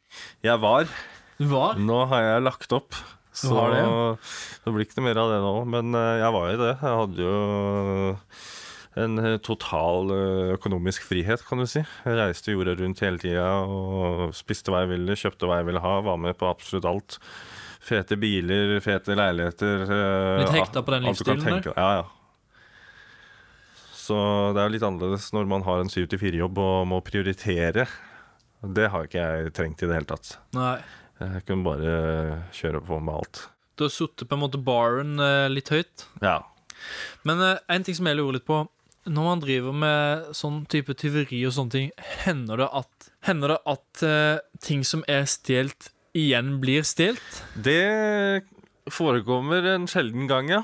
jeg 0.43 0.55
var. 0.59 0.87
Du 1.35 1.49
var? 1.51 1.75
Nå 1.75 2.05
har 2.11 2.23
jeg 2.29 2.47
lagt 2.47 2.71
opp. 2.79 2.95
Så 3.41 3.67
det, 3.73 3.83
det, 3.83 4.31
det 4.65 4.73
blir 4.75 4.87
ikke 4.87 4.99
noe 4.99 5.07
mer 5.09 5.21
av 5.21 5.31
det 5.33 5.39
nå. 5.43 5.53
Men 5.73 5.95
eh, 5.97 6.17
jeg 6.21 6.35
var 6.37 6.49
jo 6.51 6.59
det. 6.61 6.73
Jeg 6.73 6.99
hadde 7.01 7.25
jo 7.25 7.37
en 9.01 9.23
eh, 9.23 9.37
total 9.43 10.13
eh, 10.15 10.53
økonomisk 10.57 11.07
frihet, 11.07 11.43
kan 11.47 11.63
du 11.63 11.67
si. 11.69 11.81
Jeg 11.81 12.19
reiste 12.19 12.53
jorda 12.55 12.75
rundt 12.79 13.03
hele 13.05 13.21
tida 13.21 13.49
og 13.63 14.35
spiste 14.37 14.73
hva 14.73 14.83
jeg 14.85 14.93
ville, 14.95 15.17
kjøpte 15.19 15.49
hva 15.49 15.61
jeg 15.61 15.69
ville 15.71 15.83
ha, 15.83 15.97
var 16.05 16.21
med 16.21 16.37
på 16.39 16.49
absolutt 16.49 16.87
alt. 16.89 17.19
Fete 17.81 18.17
biler, 18.21 18.75
fete 18.83 19.15
leiligheter. 19.17 19.87
Litt 20.43 20.53
hekta 20.53 20.83
på 20.85 20.93
den 20.93 21.07
livsstilen 21.07 21.47
der? 21.47 21.71
Ja, 21.73 21.91
ja. 22.01 22.09
Så 24.01 24.17
det 24.53 24.61
er 24.61 24.67
jo 24.67 24.73
litt 24.75 24.85
annerledes 24.85 25.29
når 25.33 25.49
man 25.49 25.63
har 25.65 25.81
en 25.81 25.89
7-4-jobb 25.89 26.57
og 26.61 26.87
må 26.91 26.99
prioritere. 27.05 27.87
Det 28.61 28.89
har 28.93 29.07
ikke 29.07 29.21
jeg 29.23 29.53
trengt 29.57 29.81
i 29.81 29.87
det 29.89 29.97
hele 29.97 30.09
tatt. 30.09 30.35
Nei. 30.53 30.75
Jeg 31.21 31.45
kunne 31.47 31.65
bare 31.65 31.95
kjøre 32.55 32.81
på 32.85 32.99
med 33.03 33.13
alt. 33.19 33.43
Du 33.77 33.85
har 33.85 33.93
sittet 33.93 34.29
på 34.29 34.37
en 34.37 34.43
måte 34.43 34.61
baren 34.61 35.19
eh, 35.21 35.47
litt 35.51 35.71
høyt. 35.73 36.05
Ja. 36.23 36.39
Men 37.27 37.41
eh, 37.45 37.61
en 37.71 37.85
ting 37.85 37.97
som 37.97 38.09
jeg 38.09 38.19
lurer 38.19 38.39
litt 38.39 38.47
på 38.49 38.63
når 39.09 39.25
man 39.25 39.39
driver 39.41 39.73
med 39.73 40.27
sånn 40.37 40.59
type 40.69 40.93
tyveri 40.93 41.39
og 41.49 41.55
sånne 41.55 41.73
ting, 41.73 41.87
hender 42.21 42.61
det 42.61 42.67
at, 42.77 43.07
hender 43.25 43.55
det 43.55 43.57
at 43.71 44.03
uh, 44.05 44.59
ting 44.61 44.83
som 44.85 45.01
er 45.09 45.25
stjålet, 45.25 45.87
igjen 46.13 46.59
blir 46.61 46.85
stjålet? 46.85 47.39
Det 47.65 48.43
forekommer 48.93 49.65
en 49.73 49.89
sjelden 49.89 50.29
gang, 50.29 50.53
ja. 50.53 50.61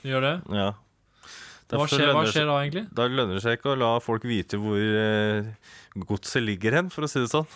Gjør 0.00 0.24
det? 0.24 0.32
ja. 0.56 0.70
Hva 1.74 1.84
skjer, 1.90 2.08
hva 2.16 2.24
skjer 2.28 2.48
da, 2.48 2.56
egentlig? 2.62 2.86
Da 2.96 3.04
lønner 3.10 3.36
det 3.36 3.44
seg 3.44 3.58
ikke 3.58 3.74
å 3.74 3.78
la 3.80 3.92
folk 4.00 4.24
vite 4.28 4.56
hvor 4.60 4.80
godset 6.08 6.44
ligger 6.44 6.76
hen, 6.78 6.90
for 6.92 7.04
å 7.04 7.10
si 7.10 7.20
det 7.20 7.32
sånn. 7.32 7.48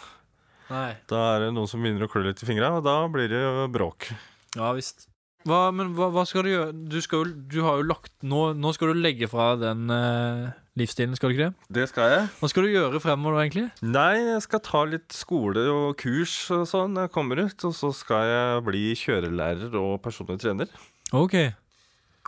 Nei. 0.69 0.91
Da 1.09 1.21
er 1.35 1.47
det 1.47 1.53
noen 1.57 1.71
som 1.71 1.85
begynner 1.85 2.07
å 2.07 2.11
klø 2.13 2.27
litt 2.27 2.43
i 2.45 2.49
fingra, 2.49 2.75
og 2.79 2.85
da 2.87 3.01
blir 3.13 3.31
det 3.33 3.41
jo 3.41 3.69
bråk. 3.73 4.11
Ja 4.57 4.73
visst. 4.77 5.09
Hva, 5.49 5.69
men 5.73 5.93
hva, 5.97 6.09
hva 6.13 6.25
skal 6.29 6.45
du 6.45 6.51
gjøre? 6.51 6.73
Du, 6.91 6.99
skal 7.01 7.23
jo, 7.23 7.37
du 7.49 7.61
har 7.65 7.79
jo 7.79 7.87
lagt 7.87 8.11
Nå, 8.27 8.51
nå 8.59 8.73
skal 8.75 8.91
du 8.91 8.99
legge 8.99 9.29
fra 9.31 9.53
den 9.57 9.87
eh, 9.95 10.49
livsstilen, 10.81 11.15
skal 11.17 11.31
du 11.31 11.37
ikke 11.37 11.47
det? 11.47 11.69
Det 11.79 11.87
skal 11.93 12.11
jeg. 12.13 12.27
Hva 12.41 12.51
skal 12.51 12.67
du 12.67 12.73
gjøre 12.75 13.01
fremover, 13.03 13.39
egentlig? 13.45 13.69
Nei, 13.87 14.19
jeg 14.19 14.43
skal 14.45 14.63
ta 14.67 14.83
litt 14.91 15.15
skole 15.15 15.65
og 15.73 15.95
kurs 16.01 16.35
og 16.55 16.67
sånn 16.69 16.97
når 16.97 17.07
jeg 17.07 17.15
kommer 17.15 17.45
ut. 17.47 17.67
Og 17.71 17.77
så 17.79 17.93
skal 17.97 18.27
jeg 18.29 18.67
bli 18.67 18.85
kjørelærer 18.99 19.79
og 19.79 19.97
personlig 20.05 20.41
trener. 20.43 20.75
Ok. 21.17 21.39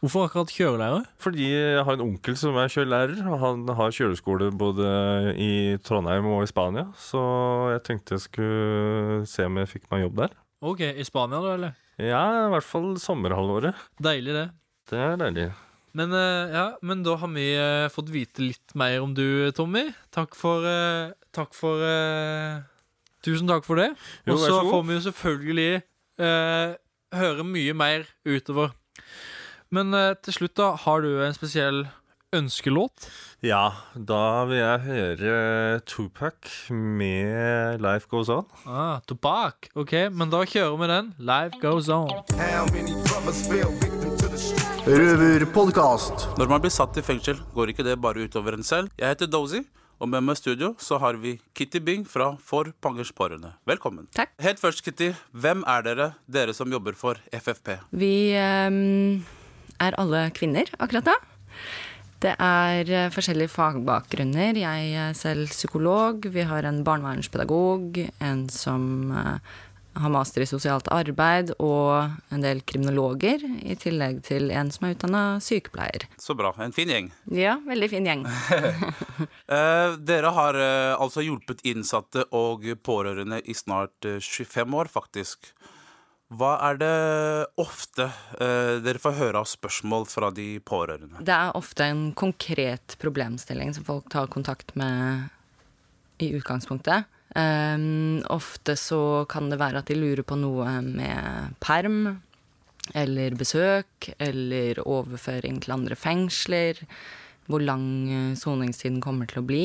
Hvorfor 0.01 0.25
akkurat 0.25 0.53
kjørelærer? 0.55 1.03
Fordi 1.21 1.47
jeg 1.53 1.85
har 1.85 1.97
en 1.99 2.05
onkel 2.07 2.37
som 2.41 2.57
er 2.57 2.71
kjørelærer, 2.73 3.19
og 3.29 3.43
han 3.43 3.67
har 3.77 3.93
kjøreskole 3.93 4.49
både 4.57 4.87
i 5.37 5.77
Trondheim 5.85 6.29
og 6.33 6.47
i 6.47 6.49
Spania. 6.49 6.87
Så 6.97 7.21
jeg 7.75 7.83
tenkte 7.85 8.17
jeg 8.17 8.25
skulle 8.25 9.27
se 9.29 9.45
om 9.45 9.61
jeg 9.61 9.69
fikk 9.75 9.91
meg 9.93 10.07
jobb 10.07 10.23
der. 10.23 10.39
Ok, 10.65 10.81
I 10.89 11.05
Spania, 11.05 11.43
da, 11.45 11.53
eller? 11.59 11.77
Ja, 12.01 12.23
i 12.47 12.53
hvert 12.55 12.65
fall 12.65 12.95
sommerhalvåret. 13.01 13.77
Deilig, 14.01 14.39
det. 14.39 14.47
Det 14.89 15.05
er 15.05 15.21
deilig. 15.21 15.47
Men, 15.97 16.13
eh, 16.17 16.55
ja, 16.55 16.67
men 16.87 17.05
da 17.05 17.19
har 17.21 17.33
vi 17.35 17.47
eh, 17.59 17.87
fått 17.93 18.13
vite 18.15 18.45
litt 18.47 18.77
mer 18.79 19.03
om 19.05 19.13
du, 19.17 19.51
Tommy. 19.53 19.89
Takk 20.15 20.37
for 20.39 20.65
eh, 20.65 21.13
Takk 21.35 21.53
for 21.55 21.85
Tusen 23.21 23.49
takk 23.51 23.67
for 23.69 23.77
det. 23.77 23.91
Og 24.31 24.39
så 24.41 24.49
så 24.49 24.61
får 24.65 24.85
vi 24.89 24.95
jo 24.97 25.03
selvfølgelig 25.05 25.83
eh, 26.25 26.77
høre 27.21 27.45
mye 27.45 27.75
mer 27.77 28.07
utover. 28.25 28.73
Men 29.71 29.95
eh, 29.95 30.17
til 30.27 30.35
slutt, 30.35 30.57
da, 30.59 30.73
har 30.83 31.05
du 31.05 31.13
en 31.23 31.35
spesiell 31.37 31.85
ønskelåt? 32.35 33.05
Ja, 33.47 33.71
da 33.95 34.43
vil 34.51 34.59
jeg 34.59 34.83
høre 34.83 35.79
Tupac 35.87 36.51
med 36.71 37.79
'Life 37.79 38.11
Goes 38.11 38.29
On'. 38.35 38.49
Ah, 38.67 38.99
Tupac. 39.07 39.71
Ok, 39.79 39.95
men 40.11 40.31
da 40.31 40.43
kjører 40.43 40.75
vi 40.75 40.91
den. 40.91 41.15
Life 41.23 41.63
goes 41.63 41.87
on. 41.89 42.11
Røverpodkast. 44.91 46.29
Når 46.35 46.51
man 46.51 46.67
blir 46.67 46.75
satt 46.75 46.99
i 46.99 47.07
fengsel, 47.07 47.39
går 47.55 47.71
ikke 47.71 47.87
det 47.87 48.01
bare 48.03 48.27
utover 48.27 48.59
en 48.59 48.67
selv. 48.67 48.91
Jeg 48.99 49.15
heter 49.15 49.31
Dozy, 49.31 49.63
og 50.03 50.11
med 50.11 50.27
meg 50.27 50.35
i 50.35 50.43
studio 50.43 50.75
så 50.83 50.99
har 50.99 51.15
vi 51.15 51.39
Kitty 51.55 51.79
Bing 51.79 52.09
fra 52.09 52.33
For 52.43 52.75
Pangers 52.83 53.15
Pårørende. 53.15 53.55
Velkommen. 53.71 54.11
Takk. 54.11 54.35
Helt 54.43 54.59
først, 54.59 54.83
Kitty, 54.83 55.13
hvem 55.31 55.63
er 55.63 55.87
dere, 55.87 56.15
dere 56.27 56.55
som 56.59 56.67
jobber 56.73 56.99
for 56.99 57.23
FFP? 57.31 57.77
Vi 57.95 58.33
ehm, 58.35 59.21
er 59.81 59.97
alle 60.01 60.29
kvinner 60.37 60.71
akkurat 60.79 61.11
da. 61.11 61.17
Det 62.21 62.35
er 62.37 62.91
eh, 62.93 63.09
forskjellige 63.15 63.53
fagbakgrunner. 63.55 64.59
Jeg 64.61 64.93
er 64.93 65.17
selv 65.17 65.49
psykolog. 65.55 66.27
Vi 66.29 66.45
har 66.45 66.69
en 66.69 66.83
barnevernspedagog, 66.85 67.97
en 68.21 68.43
som 68.53 69.15
eh, 69.17 69.55
har 70.01 70.13
master 70.13 70.45
i 70.45 70.49
sosialt 70.49 70.91
arbeid, 70.93 71.55
og 71.65 72.13
en 72.31 72.45
del 72.45 72.61
kriminologer, 72.69 73.41
i 73.65 73.77
tillegg 73.81 74.21
til 74.29 74.53
en 74.53 74.69
som 74.71 74.87
er 74.87 74.99
utdanna 74.99 75.25
sykepleier. 75.43 76.05
Så 76.21 76.37
bra. 76.37 76.53
En 76.61 76.77
fin 76.77 76.93
gjeng. 76.93 77.09
Ja, 77.33 77.57
veldig 77.67 77.93
fin 77.97 78.09
gjeng. 78.09 78.29
Eh, 79.51 79.97
dere 80.07 80.31
har 80.31 80.57
altså 81.03 81.25
hjulpet 81.25 81.65
innsatte 81.67 82.23
og 82.39 82.63
pårørende 82.87 83.41
i 83.43 83.57
snart 83.59 84.07
eh, 84.07 84.21
25 84.23 84.77
år, 84.79 84.89
faktisk. 84.89 85.51
Hva 86.31 86.53
er 86.63 86.77
det 86.79 86.97
ofte 87.59 88.07
eh, 88.39 88.77
dere 88.85 89.03
får 89.03 89.17
høre 89.19 89.41
av 89.43 89.49
spørsmål 89.51 90.05
fra 90.07 90.29
de 90.35 90.61
pårørende? 90.63 91.25
Det 91.27 91.35
er 91.35 91.57
ofte 91.59 91.89
en 91.91 92.05
konkret 92.15 92.95
problemstilling 93.03 93.73
som 93.75 93.87
folk 93.89 94.07
tar 94.13 94.31
kontakt 94.31 94.77
med 94.79 95.27
i 96.23 96.31
utgangspunktet. 96.39 97.09
Um, 97.35 98.21
ofte 98.31 98.75
så 98.79 99.25
kan 99.31 99.51
det 99.51 99.59
være 99.61 99.83
at 99.83 99.91
de 99.91 99.97
lurer 99.99 100.23
på 100.27 100.39
noe 100.39 100.71
med 100.83 101.57
perm, 101.63 102.21
eller 102.95 103.35
besøk, 103.39 104.11
eller 104.19 104.81
overføring 104.83 105.61
til 105.63 105.75
andre 105.75 105.99
fengsler. 105.99 106.79
Hvor 107.51 107.63
lang 107.63 107.87
eh, 108.07 108.37
soningstiden 108.39 109.03
kommer 109.03 109.27
til 109.27 109.43
å 109.43 109.47
bli. 109.47 109.65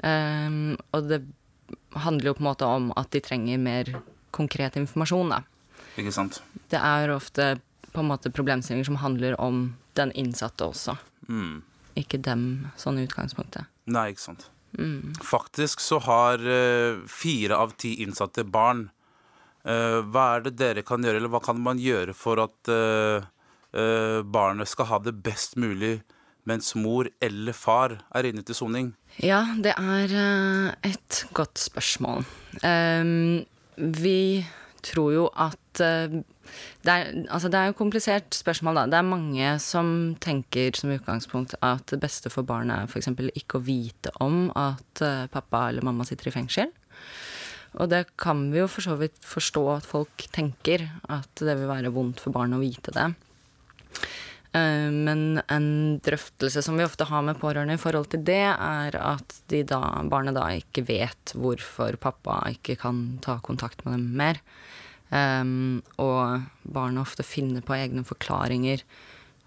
Um, 0.00 0.78
og 0.96 1.10
det 1.10 1.20
handler 2.00 2.30
jo 2.30 2.36
på 2.38 2.44
en 2.46 2.48
måte 2.48 2.68
om 2.80 2.88
at 2.96 3.12
de 3.12 3.20
trenger 3.20 3.60
mer 3.60 3.92
konkret 4.32 4.78
informasjon, 4.80 5.34
da. 5.34 5.42
Ikke 6.00 6.14
sant? 6.14 6.40
Det 6.72 6.80
er 6.80 7.12
ofte 7.12 7.52
på 7.90 8.02
en 8.02 8.10
måte 8.10 8.30
problemstillinger 8.32 8.88
som 8.88 9.00
handler 9.02 9.36
om 9.40 9.74
den 9.98 10.12
innsatte 10.18 10.68
også. 10.70 10.96
Mm. 11.28 11.60
Ikke 11.98 12.20
dem 12.22 12.44
sånn 12.80 13.00
i 13.00 13.06
utgangspunktet. 13.08 13.68
Nei, 13.90 14.10
ikke 14.12 14.28
sant. 14.28 14.46
Mm. 14.78 15.12
Faktisk 15.26 15.82
så 15.82 15.98
har 16.06 16.44
uh, 16.46 17.02
fire 17.10 17.58
av 17.58 17.74
ti 17.80 17.96
innsatte 18.04 18.46
barn. 18.46 18.86
Uh, 19.66 20.00
hva 20.06 20.36
er 20.36 20.46
det 20.46 20.54
dere 20.60 20.86
kan 20.86 21.02
gjøre, 21.04 21.20
eller 21.20 21.32
hva 21.32 21.42
kan 21.44 21.58
man 21.60 21.82
gjøre 21.82 22.14
for 22.16 22.40
at 22.46 22.70
uh, 22.72 23.26
barnet 23.70 24.66
skal 24.70 24.88
ha 24.90 24.98
det 25.02 25.14
best 25.22 25.54
mulig 25.60 26.00
mens 26.48 26.72
mor 26.74 27.06
eller 27.22 27.54
far 27.54 27.92
er 28.16 28.26
inne 28.26 28.42
til 28.46 28.56
soning? 28.56 28.88
Ja, 29.22 29.44
det 29.62 29.76
er 29.78 30.14
et 30.88 31.20
godt 31.36 31.60
spørsmål. 31.60 32.24
Um, 32.64 33.44
vi 33.76 34.42
tror 34.82 35.12
jo 35.14 35.26
at 35.38 35.59
det 35.80 36.92
er, 36.92 37.10
altså 37.28 37.50
det 37.52 37.58
er 37.60 37.70
jo 37.70 37.78
komplisert 37.78 38.34
spørsmål, 38.36 38.80
da. 38.80 38.84
Det 38.90 38.98
er 39.00 39.08
mange 39.08 39.52
som 39.62 39.92
tenker 40.22 40.76
som 40.78 40.92
utgangspunkt 40.94 41.56
at 41.64 41.86
det 41.92 42.00
beste 42.02 42.32
for 42.32 42.46
barnet 42.46 42.76
er 42.76 42.90
f.eks. 42.90 43.10
ikke 43.36 43.60
å 43.60 43.64
vite 43.66 44.12
om 44.24 44.48
at 44.58 45.04
eh, 45.04 45.26
pappa 45.32 45.68
eller 45.68 45.86
mamma 45.86 46.06
sitter 46.08 46.30
i 46.30 46.34
fengsel. 46.34 46.72
Og 47.78 47.90
det 47.92 48.06
kan 48.18 48.48
vi 48.50 48.58
jo 48.58 48.70
for 48.70 48.82
så 48.82 48.96
vidt 48.98 49.18
forstå 49.22 49.64
at 49.76 49.86
folk 49.86 50.26
tenker, 50.34 50.88
at 51.08 51.30
det 51.38 51.54
vil 51.58 51.70
være 51.70 51.92
vondt 51.94 52.22
for 52.22 52.34
barnet 52.34 52.58
å 52.58 52.64
vite 52.64 52.94
det. 52.96 53.06
Eh, 54.56 54.88
Men 54.90 55.40
en 55.46 55.68
drøftelse 56.02 56.64
som 56.66 56.78
vi 56.78 56.86
ofte 56.86 57.06
har 57.06 57.22
med 57.22 57.38
pårørende 57.38 57.78
i 57.78 57.82
forhold 57.82 58.10
til 58.10 58.24
det, 58.26 58.42
er 58.50 58.98
at 58.98 59.38
de 59.52 59.62
da, 59.62 59.80
barnet 60.10 60.34
da 60.34 60.48
ikke 60.58 60.86
vet 60.88 61.34
hvorfor 61.38 62.00
pappa 62.02 62.42
ikke 62.50 62.78
kan 62.80 63.20
ta 63.22 63.38
kontakt 63.38 63.84
med 63.84 63.94
dem 63.94 64.10
mer. 64.18 64.42
Um, 65.10 65.80
og 65.98 66.46
barna 66.62 67.02
ofte 67.02 67.26
finner 67.26 67.64
på 67.66 67.74
egne 67.74 68.04
forklaringer 68.06 68.84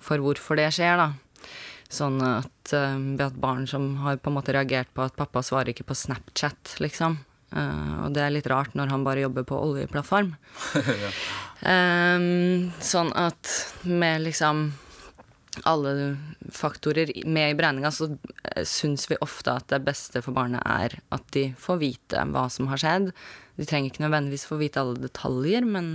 for 0.03 0.19
hvorfor 0.19 0.59
det 0.59 0.69
skjer, 0.75 0.99
da. 0.99 1.11
Sånn 1.93 2.17
at 2.25 2.73
um, 2.75 3.13
har 3.19 3.35
barn 3.39 3.67
som 3.69 3.93
har 4.03 4.19
på 4.19 4.31
en 4.31 4.37
måte 4.39 4.55
reagert 4.55 4.91
på 4.95 5.05
at 5.05 5.15
pappa 5.19 5.43
svarer 5.45 5.71
ikke 5.73 5.87
på 5.87 5.97
Snapchat, 5.97 6.75
liksom. 6.83 7.21
Uh, 7.53 8.05
og 8.07 8.15
det 8.15 8.23
er 8.25 8.33
litt 8.33 8.49
rart 8.49 8.73
når 8.75 8.89
han 8.89 9.03
bare 9.05 9.23
jobber 9.27 9.47
på 9.47 9.61
oljeplattform. 9.69 10.35
Um, 11.63 12.73
sånn 12.83 13.13
at 13.15 13.47
med 13.87 14.25
liksom 14.25 14.65
alle 15.69 16.17
faktorer 16.51 17.13
med 17.23 17.53
i 17.53 17.55
beregninga, 17.55 17.87
så 17.95 18.09
uh, 18.09 18.65
syns 18.67 19.07
vi 19.07 19.15
ofte 19.23 19.53
at 19.53 19.69
det 19.71 19.79
beste 19.85 20.19
for 20.25 20.35
barnet 20.35 20.59
er 20.67 20.97
at 21.15 21.23
de 21.31 21.45
får 21.55 21.79
vite 21.79 22.25
hva 22.33 22.49
som 22.51 22.67
har 22.67 22.81
skjedd. 22.83 23.13
De 23.57 23.65
trenger 23.69 23.91
ikke 23.91 24.03
nødvendigvis 24.05 24.47
få 24.49 24.57
vite 24.61 24.81
alle 24.81 24.97
detaljer, 25.03 25.65
men 25.65 25.93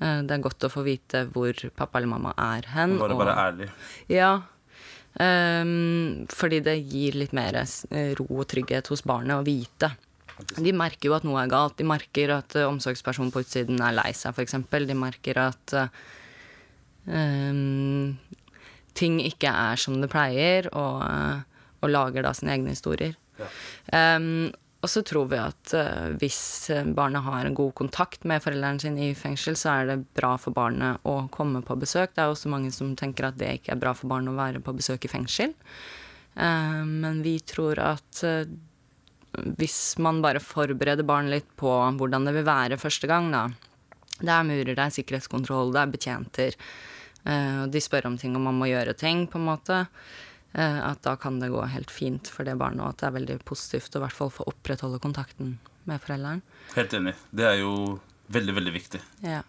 uh, 0.00 0.20
det 0.22 0.30
er 0.36 0.42
godt 0.44 0.66
å 0.68 0.72
få 0.72 0.84
vite 0.86 1.24
hvor 1.34 1.52
pappa 1.76 1.98
eller 2.00 2.12
mamma 2.14 2.34
er 2.38 2.68
hen. 2.74 2.96
Bare, 3.00 3.14
og- 3.16 3.22
bare 3.24 3.38
ærlig. 3.48 3.70
ja. 4.12 4.32
Um, 5.14 6.24
fordi 6.34 6.58
det 6.66 6.72
gir 6.90 7.14
litt 7.14 7.30
mer 7.38 7.54
eh, 7.62 8.14
ro 8.18 8.24
og 8.40 8.48
trygghet 8.50 8.88
hos 8.90 9.04
barnet 9.06 9.36
å 9.38 9.44
vite. 9.46 9.92
De 10.58 10.72
merker 10.74 11.06
jo 11.06 11.14
at 11.14 11.22
noe 11.22 11.38
er 11.44 11.52
galt. 11.52 11.76
De 11.78 11.86
merker 11.86 12.32
at 12.34 12.56
uh, 12.58 12.64
omsorgspersonen 12.66 13.30
på 13.30 13.44
utsiden 13.44 13.78
er 13.78 13.94
lei 13.94 14.10
seg, 14.10 14.34
f.eks. 14.34 14.56
De 14.90 14.96
merker 14.98 15.38
at 15.38 15.76
uh, 15.78 15.86
ting 18.98 19.20
ikke 19.22 19.50
er 19.54 19.78
som 19.78 20.00
det 20.02 20.10
pleier, 20.10 20.66
og, 20.74 21.06
og 21.78 21.90
lager 21.94 22.26
da 22.26 22.32
sine 22.34 22.54
egne 22.56 22.74
historier. 22.74 23.14
Ehm, 23.94 24.50
og 24.84 24.90
så 24.92 25.00
tror 25.06 25.30
vi 25.30 25.40
at 25.40 25.72
eh, 25.78 26.12
hvis 26.20 26.68
barnet 26.96 27.24
har 27.24 27.48
en 27.48 27.56
god 27.56 27.72
kontakt 27.80 28.26
med 28.28 28.42
foreldrene 28.44 28.82
sine 28.82 29.08
i 29.08 29.16
fengsel, 29.16 29.56
så 29.56 29.78
er 29.78 29.88
det 29.88 29.98
bra 30.16 30.34
for 30.40 30.52
barnet 30.56 31.00
å 31.08 31.22
komme 31.32 31.64
på 31.64 31.78
besøk. 31.80 32.12
Det 32.12 32.20
er 32.20 32.32
også 32.32 32.52
mange 32.52 32.72
som 32.74 32.92
tenker 32.98 33.30
at 33.30 33.40
det 33.40 33.54
ikke 33.58 33.72
er 33.72 33.80
bra 33.80 33.94
for 33.96 34.12
barn 34.12 34.28
å 34.28 34.36
være 34.36 34.60
på 34.64 34.76
besøk 34.76 35.08
i 35.08 35.12
fengsel. 35.14 35.56
Eh, 36.36 36.82
men 36.84 37.22
vi 37.24 37.38
tror 37.40 37.80
at 37.80 38.22
eh, 38.28 38.50
hvis 39.58 39.96
man 40.02 40.20
bare 40.22 40.42
forbereder 40.42 41.06
barn 41.06 41.30
litt 41.32 41.48
på 41.58 41.70
hvordan 41.70 42.28
det 42.28 42.36
vil 42.36 42.46
være 42.46 42.80
første 42.80 43.10
gang, 43.10 43.30
da. 43.34 43.46
Det 44.20 44.30
er 44.30 44.46
murer, 44.46 44.74
det 44.74 44.84
er 44.84 44.94
sikkerhetskontroll, 44.94 45.72
det 45.74 45.80
er 45.80 45.94
betjenter. 45.96 46.60
eh, 47.24 47.62
og 47.64 47.72
de 47.72 47.82
spør 47.82 48.12
om 48.12 48.18
ting, 48.18 48.36
og 48.36 48.44
man 48.46 48.60
må 48.60 48.70
gjøre 48.70 48.94
ting, 48.98 49.26
på 49.26 49.40
en 49.40 49.48
måte. 49.48 49.84
Eh, 50.54 50.80
at 50.88 51.02
da 51.02 51.16
kan 51.20 51.40
det 51.42 51.50
gå 51.52 51.62
helt 51.74 51.90
fint 51.90 52.30
for 52.30 52.44
det 52.48 52.56
barnet, 52.60 52.80
og 52.84 52.88
at 52.94 53.02
det 53.02 53.08
er 53.10 53.16
veldig 53.18 53.38
positivt 53.44 53.94
å 53.96 54.00
i 54.02 54.04
hvert 54.06 54.18
fall 54.18 54.30
få 54.34 54.46
opprettholde 54.50 55.00
kontakten 55.02 55.58
med 55.84 56.00
forelderen. 56.00 56.42
Helt 56.74 56.94
enig. 56.96 57.14
Det 57.30 57.44
er 57.44 57.58
jo 57.60 58.00
veldig, 58.32 58.54
veldig 58.56 58.72
viktig. 58.74 59.00
Ja. 59.22 59.42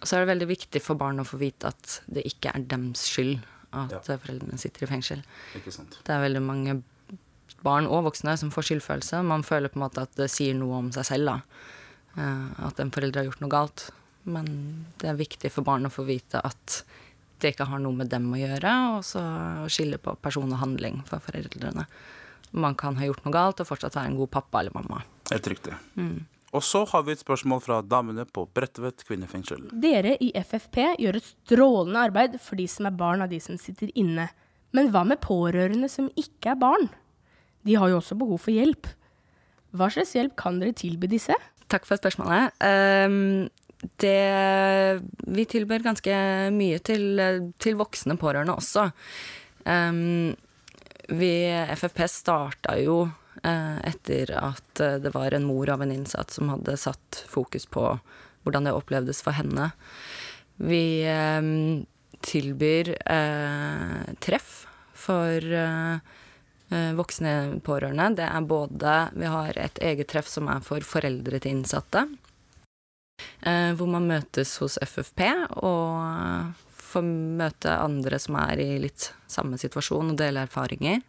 Og 0.00 0.06
så 0.06 0.16
er 0.16 0.24
det 0.24 0.32
veldig 0.32 0.48
viktig 0.48 0.80
for 0.82 0.94
barn 0.98 1.18
å 1.20 1.26
få 1.26 1.38
vite 1.40 1.68
at 1.72 2.00
det 2.06 2.22
ikke 2.30 2.52
er 2.54 2.64
dems 2.70 3.02
skyld 3.10 3.40
at 3.74 3.90
Ja. 3.92 3.98
foreldrene 4.16 4.56
sitter 4.58 4.86
i 4.86 4.88
fengsel. 4.88 5.22
Ikke 5.58 5.72
sant. 5.74 5.98
Det 6.04 6.14
er 6.14 6.22
veldig 6.24 6.40
mange 6.42 6.82
barn 7.62 7.86
og 7.90 8.04
voksne 8.06 8.36
som 8.38 8.50
får 8.54 8.68
skyldfølelse. 8.70 9.24
Man 9.26 9.42
føler 9.42 9.68
på 9.68 9.76
en 9.80 9.84
måte 9.90 10.02
at 10.06 10.14
det 10.16 10.30
sier 10.30 10.54
noe 10.54 10.78
om 10.78 10.90
seg 10.94 11.04
selv, 11.04 11.26
da. 11.26 11.42
Eh, 12.16 12.66
At 12.66 12.80
en 12.80 12.90
forelder 12.90 13.20
har 13.24 13.28
gjort 13.30 13.40
noe 13.42 13.50
galt. 13.50 13.90
Men 14.24 14.86
det 14.98 15.08
er 15.10 15.16
viktig 15.18 15.50
for 15.50 15.62
barn 15.64 15.84
å 15.86 15.90
få 15.92 16.04
vite 16.06 16.40
at 16.44 16.82
det 17.42 17.54
ikke 17.54 17.68
har 17.70 17.82
noe 17.82 17.96
med 17.96 18.10
dem 18.12 18.30
å 18.32 18.38
gjøre, 18.38 18.72
og 18.96 19.04
så 19.06 19.22
skille 19.70 20.00
på 20.02 20.16
person 20.22 20.50
og 20.50 20.62
handling 20.62 21.02
for 21.08 21.22
foreldrene. 21.24 21.86
Man 22.50 22.74
kan 22.80 22.96
ha 22.96 23.06
gjort 23.06 23.24
noe 23.26 23.34
galt 23.34 23.60
og 23.62 23.68
fortsatt 23.68 23.96
være 23.98 24.12
en 24.12 24.18
god 24.18 24.32
pappa 24.38 24.62
eller 24.62 24.74
mamma. 24.76 25.02
Helt 25.30 25.48
riktig. 25.52 25.76
Mm. 26.00 26.26
Og 26.56 26.64
så 26.64 26.80
har 26.88 27.04
vi 27.04 27.12
et 27.12 27.20
spørsmål 27.20 27.60
fra 27.60 27.80
damene 27.84 28.24
på 28.24 28.46
Bredtvet 28.56 29.04
kvinnefengsel. 29.04 29.66
Dere 29.82 30.14
i 30.24 30.30
FFP 30.32 30.80
gjør 30.96 31.18
et 31.18 31.26
strålende 31.26 32.04
arbeid 32.08 32.38
for 32.40 32.56
de 32.60 32.64
som 32.72 32.88
er 32.88 32.96
barn 32.96 33.24
av 33.24 33.32
de 33.32 33.40
som 33.44 33.58
sitter 33.60 33.92
inne. 34.00 34.30
Men 34.72 34.88
hva 34.92 35.04
med 35.08 35.20
pårørende 35.24 35.90
som 35.92 36.08
ikke 36.16 36.54
er 36.54 36.60
barn? 36.60 36.88
De 37.68 37.76
har 37.76 37.92
jo 37.92 38.00
også 38.00 38.16
behov 38.16 38.40
for 38.46 38.56
hjelp. 38.56 38.88
Hva 39.76 39.90
slags 39.92 40.14
hjelp 40.16 40.36
kan 40.40 40.60
dere 40.62 40.76
tilby 40.76 41.10
disse? 41.12 41.36
Takk 41.68 41.84
for 41.84 42.00
spørsmålet. 42.00 42.54
Ehm, 42.64 43.48
det 44.02 45.00
Vi 45.26 45.44
tilbyr 45.46 45.84
ganske 45.86 46.14
mye 46.54 46.78
til, 46.82 47.22
til 47.62 47.78
voksne 47.78 48.18
pårørende 48.18 48.56
også. 48.58 48.88
Um, 49.64 50.34
vi 51.08 51.32
FFP 51.76 52.02
starta 52.10 52.74
jo 52.82 53.02
uh, 53.06 53.78
etter 53.86 54.32
at 54.36 54.80
eh, 54.80 54.98
det 55.00 55.12
var 55.14 55.32
en 55.32 55.46
mor 55.48 55.70
av 55.72 55.82
en 55.82 55.92
innsatt 55.92 56.34
som 56.34 56.50
hadde 56.52 56.76
satt 56.76 57.22
fokus 57.28 57.64
på 57.66 57.84
hvordan 58.44 58.68
det 58.68 58.74
opplevdes 58.76 59.22
for 59.24 59.36
henne. 59.36 59.70
Vi 60.60 61.06
um, 61.08 61.86
tilbyr 62.24 62.92
uh, 63.08 64.14
treff 64.20 64.66
for 64.98 65.44
eh, 65.54 65.98
voksne 66.98 67.60
pårørende. 67.64 68.10
Det 68.18 68.26
er 68.26 68.48
både 68.48 68.96
Vi 69.16 69.28
har 69.30 69.56
et 69.56 69.78
eget 69.80 70.10
treff 70.10 70.28
som 70.28 70.50
er 70.52 70.60
for 70.64 70.84
foreldre 70.84 71.40
til 71.40 71.56
innsatte. 71.56 72.04
Eh, 73.42 73.72
Hvor 73.76 73.90
man 73.90 74.08
møtes 74.08 74.56
hos 74.62 74.78
FFP 74.82 75.24
og 75.62 76.54
får 76.88 77.04
møte 77.38 77.74
andre 77.74 78.18
som 78.22 78.38
er 78.40 78.62
i 78.62 78.78
litt 78.80 79.10
samme 79.28 79.58
situasjon 79.60 80.14
og 80.14 80.18
dele 80.20 80.46
erfaringer. 80.46 81.02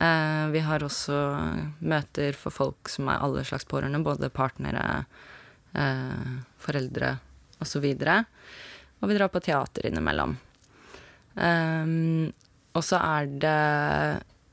Eh, 0.00 0.44
Vi 0.54 0.62
har 0.64 0.84
også 0.84 1.18
møter 1.80 2.36
for 2.36 2.54
folk 2.54 2.88
som 2.88 3.08
er 3.08 3.20
alle 3.20 3.44
slags 3.44 3.68
pårørende, 3.68 4.04
både 4.04 4.30
partnere, 4.30 5.04
eh, 5.74 6.38
foreldre 6.58 7.18
osv. 7.60 7.84
Og 7.84 9.08
vi 9.08 9.18
drar 9.18 9.28
på 9.28 9.40
teater 9.44 9.86
innimellom. 9.86 10.36
Og 12.74 12.82
så 12.84 12.98
er 12.98 13.26
det 13.26 13.58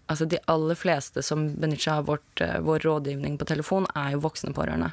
Altså, 0.06 0.28
de 0.30 0.38
aller 0.52 0.78
fleste 0.78 1.24
som 1.26 1.48
benytter 1.58 1.88
seg 1.88 2.04
av 2.04 2.20
eh, 2.44 2.60
vår 2.62 2.84
rådgivning 2.86 3.40
på 3.42 3.48
telefon, 3.50 3.88
er 3.98 4.14
jo 4.14 4.22
voksne 4.28 4.54
pårørende. 4.54 4.92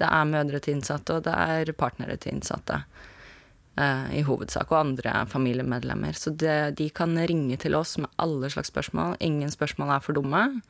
Det 0.00 0.08
er 0.08 0.28
mødre 0.28 0.60
til 0.60 0.76
innsatte, 0.76 1.18
og 1.18 1.26
det 1.26 1.34
er 1.34 1.72
partnere 1.72 2.16
til 2.16 2.36
innsatte. 2.36 2.84
eh, 3.76 4.18
I 4.18 4.22
hovedsak. 4.22 4.72
Og 4.72 4.78
andre 4.78 5.26
familiemedlemmer. 5.26 6.12
Så 6.12 6.30
det, 6.36 6.76
de 6.76 6.90
kan 6.90 7.16
ringe 7.16 7.56
til 7.56 7.74
oss 7.74 7.98
med 7.98 8.10
alle 8.18 8.50
slags 8.50 8.68
spørsmål. 8.72 9.16
Ingen 9.20 9.50
spørsmål 9.50 9.96
er 9.96 10.00
for 10.00 10.12
dumme. 10.12 10.62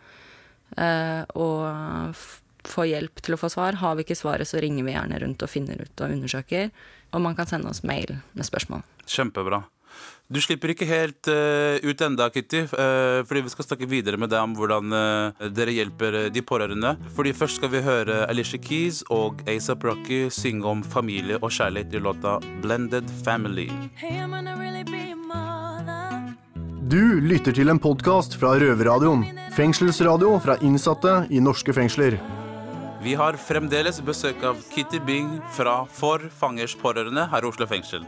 Eh, 0.77 1.25
og 1.35 2.15
få 2.65 2.87
hjelp 2.87 3.23
til 3.23 3.35
å 3.35 3.41
få 3.41 3.51
svar. 3.51 3.75
Har 3.83 3.97
vi 3.97 4.05
ikke 4.07 4.19
svaret, 4.19 4.49
så 4.49 4.61
ringer 4.63 4.87
vi 4.87 4.95
gjerne 4.95 5.19
rundt 5.23 5.43
og 5.43 5.51
finner 5.51 5.83
ut 5.83 6.01
og 6.01 6.15
undersøker. 6.15 6.71
Og 7.13 7.21
man 7.21 7.35
kan 7.35 7.47
sende 7.47 7.69
oss 7.69 7.83
mail 7.83 8.19
med 8.33 8.47
spørsmål. 8.47 8.83
Kjempebra. 9.07 9.65
Du 10.33 10.39
slipper 10.41 10.73
ikke 10.73 10.87
helt 10.89 11.29
uh, 11.29 11.77
ut 11.85 12.03
enda, 12.07 12.31
Kitty, 12.33 12.63
uh, 12.73 13.21
fordi 13.29 13.43
vi 13.45 13.53
skal 13.53 13.67
snakke 13.67 13.89
videre 13.91 14.17
med 14.17 14.31
deg 14.33 14.41
om 14.41 14.55
hvordan 14.57 14.95
uh, 14.97 15.49
dere 15.53 15.75
hjelper 15.77 16.17
de 16.33 16.43
pårørende. 16.47 16.95
Fordi 17.13 17.35
først 17.37 17.61
skal 17.61 17.73
vi 17.75 17.83
høre 17.85 18.23
Alicia 18.33 18.61
Keys 18.63 19.03
og 19.13 19.43
ASAP 19.51 19.85
Rocky 19.85 20.23
synge 20.33 20.65
om 20.71 20.81
familie 20.81 21.37
og 21.43 21.53
kjærlighet 21.53 21.99
i 21.99 22.01
låta 22.01 22.39
'Blended 22.63 23.13
Family'. 23.27 23.69
Du 26.93 27.21
lytter 27.21 27.53
til 27.53 27.69
en 27.73 27.79
podkast 27.81 28.35
fra 28.41 28.55
Røverradioen. 28.61 29.27
Fengselsradio 29.57 30.39
fra 30.45 30.57
innsatte 30.65 31.27
i 31.31 31.41
norske 31.41 31.73
fengsler. 31.77 32.17
Vi 33.03 33.15
har 33.19 33.37
fremdeles 33.37 34.01
besøk 34.05 34.45
av 34.47 34.61
Kitty 34.73 35.01
Bing 35.03 35.41
fra 35.57 35.83
For 35.91 36.23
fangers 36.41 36.77
pårørende 36.79 37.25
her 37.33 37.45
i 37.45 37.49
Oslo 37.49 37.67
fengsel. 37.67 38.05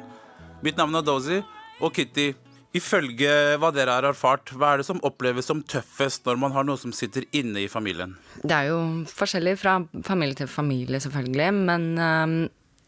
Mitt 0.62 0.76
navn 0.78 0.94
er 0.94 1.02
Dozy, 1.02 1.40
og 1.80 1.94
Kitty, 1.96 2.32
ifølge 2.74 3.30
hva 3.62 3.70
dere 3.74 3.94
har 3.96 4.08
erfart, 4.08 4.50
hva 4.54 4.72
er 4.72 4.82
det 4.82 4.88
som 4.88 5.00
oppleves 5.06 5.46
som 5.50 5.62
tøffest 5.62 6.26
når 6.26 6.40
man 6.42 6.54
har 6.56 6.66
noe 6.66 6.80
som 6.80 6.94
sitter 6.94 7.26
inne 7.36 7.64
i 7.64 7.70
familien? 7.70 8.16
Det 8.42 8.54
er 8.54 8.72
jo 8.72 8.80
forskjellig 9.10 9.56
fra 9.62 9.78
familie 10.06 10.38
til 10.42 10.50
familie, 10.50 11.00
selvfølgelig, 11.02 11.50
men 11.70 11.88
øhm, 11.98 12.36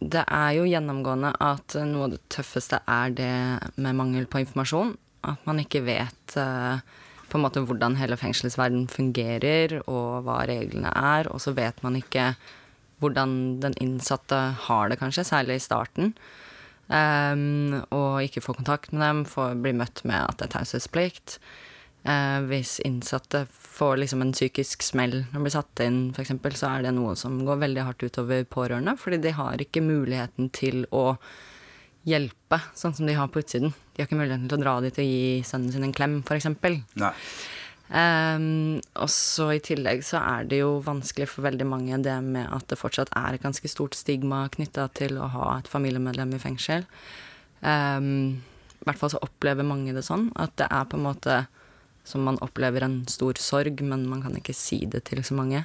det 0.03 0.27
er 0.27 0.53
jo 0.59 0.68
gjennomgående 0.68 1.33
at 1.40 1.79
noe 1.88 2.09
av 2.09 2.14
det 2.16 2.22
tøffeste 2.35 2.83
er 2.83 3.14
det 3.16 3.33
med 3.81 3.99
mangel 3.99 4.27
på 4.31 4.42
informasjon. 4.42 4.96
At 5.27 5.46
man 5.49 5.62
ikke 5.62 5.83
vet 5.87 6.37
øh, 6.38 6.83
på 7.31 7.38
en 7.38 7.44
måte 7.46 7.62
hvordan 7.66 7.96
hele 7.99 8.18
fengselsverden 8.20 8.87
fungerer, 8.92 9.79
og 9.87 10.27
hva 10.27 10.42
reglene 10.51 10.92
er, 10.92 11.31
og 11.33 11.40
så 11.42 11.55
vet 11.57 11.81
man 11.87 11.99
ikke 11.99 12.35
hvordan 13.03 13.33
den 13.61 13.75
innsatte 13.83 14.38
har 14.66 14.90
det, 14.90 15.01
kanskje, 15.01 15.27
særlig 15.29 15.59
i 15.59 15.64
starten. 15.64 16.14
Um, 16.87 17.81
og 17.90 18.22
ikke 18.22 18.44
få 18.44 18.55
kontakt 18.55 18.92
med 18.92 19.03
dem, 19.03 19.25
få 19.27 19.49
bli 19.59 19.72
møtt 19.75 20.05
med 20.07 20.20
at 20.20 20.38
det 20.38 20.49
er 20.49 20.53
taushetsplikt. 20.59 21.38
Uh, 22.07 22.44
hvis 22.46 22.77
innsatte 22.87 23.44
får 23.51 23.96
liksom 23.99 24.22
en 24.22 24.31
psykisk 24.37 24.85
smell 24.87 25.25
når 25.25 25.35
de 25.35 25.42
blir 25.49 25.57
satt 25.57 25.83
inn, 25.83 25.99
f.eks., 26.14 26.31
så 26.61 26.70
er 26.70 26.87
det 26.87 26.94
noe 26.94 27.16
som 27.18 27.40
går 27.49 27.59
veldig 27.64 27.88
hardt 27.88 28.07
utover 28.07 28.46
pårørende, 28.46 28.94
fordi 29.01 29.18
de 29.25 29.35
har 29.35 29.62
ikke 29.62 29.83
muligheten 29.83 30.53
til 30.55 30.87
å 30.94 31.18
hjelpe, 32.07 32.61
sånn 32.79 32.94
som 32.94 33.09
de 33.09 33.16
har 33.18 33.27
på 33.35 33.42
utsiden. 33.42 33.75
De 33.94 34.03
har 34.03 34.07
ikke 34.07 34.20
muligheten 34.20 34.46
til 34.46 34.61
å 34.61 34.62
dra 34.62 34.77
dit 34.85 35.03
og 35.03 35.11
gi 35.11 35.42
sønnen 35.49 35.75
sin 35.75 35.88
en 35.88 35.96
klem, 35.96 36.20
f.eks. 36.22 36.46
Um, 37.87 38.81
og 38.99 39.11
så 39.14 39.53
i 39.55 39.61
tillegg 39.62 40.03
så 40.03 40.18
er 40.18 40.49
det 40.51 40.59
jo 40.59 40.81
vanskelig 40.83 41.29
for 41.31 41.46
veldig 41.46 41.68
mange 41.70 41.99
det 42.03 42.16
med 42.25 42.49
at 42.51 42.66
det 42.72 42.81
fortsatt 42.81 43.12
er 43.14 43.37
et 43.37 43.44
ganske 43.44 43.70
stort 43.70 43.94
stigma 43.94 44.49
knytta 44.51 44.88
til 44.99 45.20
å 45.22 45.29
ha 45.31 45.53
et 45.55 45.70
familiemedlem 45.70 46.35
i 46.35 46.42
fengsel. 46.42 46.87
Um, 47.62 48.42
I 48.83 48.88
hvert 48.88 49.03
fall 49.03 49.14
så 49.14 49.22
opplever 49.22 49.66
mange 49.66 49.94
det 49.94 50.05
sånn, 50.07 50.33
at 50.35 50.57
det 50.59 50.66
er 50.66 50.90
på 50.90 50.99
en 50.99 51.07
måte 51.07 51.44
som 52.07 52.27
man 52.27 52.38
opplever 52.42 52.85
en 52.87 53.01
stor 53.11 53.38
sorg, 53.42 53.83
men 53.83 54.07
man 54.11 54.22
kan 54.22 54.35
ikke 54.38 54.55
si 54.55 54.85
det 54.90 55.05
til 55.09 55.22
så 55.27 55.35
mange. 55.38 55.64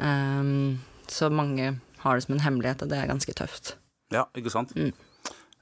Um, 0.00 0.80
så 1.08 1.28
mange 1.32 1.74
har 2.00 2.16
det 2.16 2.24
som 2.24 2.36
en 2.36 2.44
hemmelighet, 2.44 2.84
og 2.84 2.92
det 2.92 3.00
er 3.00 3.10
ganske 3.10 3.34
tøft. 3.36 3.74
Ja, 4.12 4.24
ikke 4.36 4.52
sant? 4.52 4.72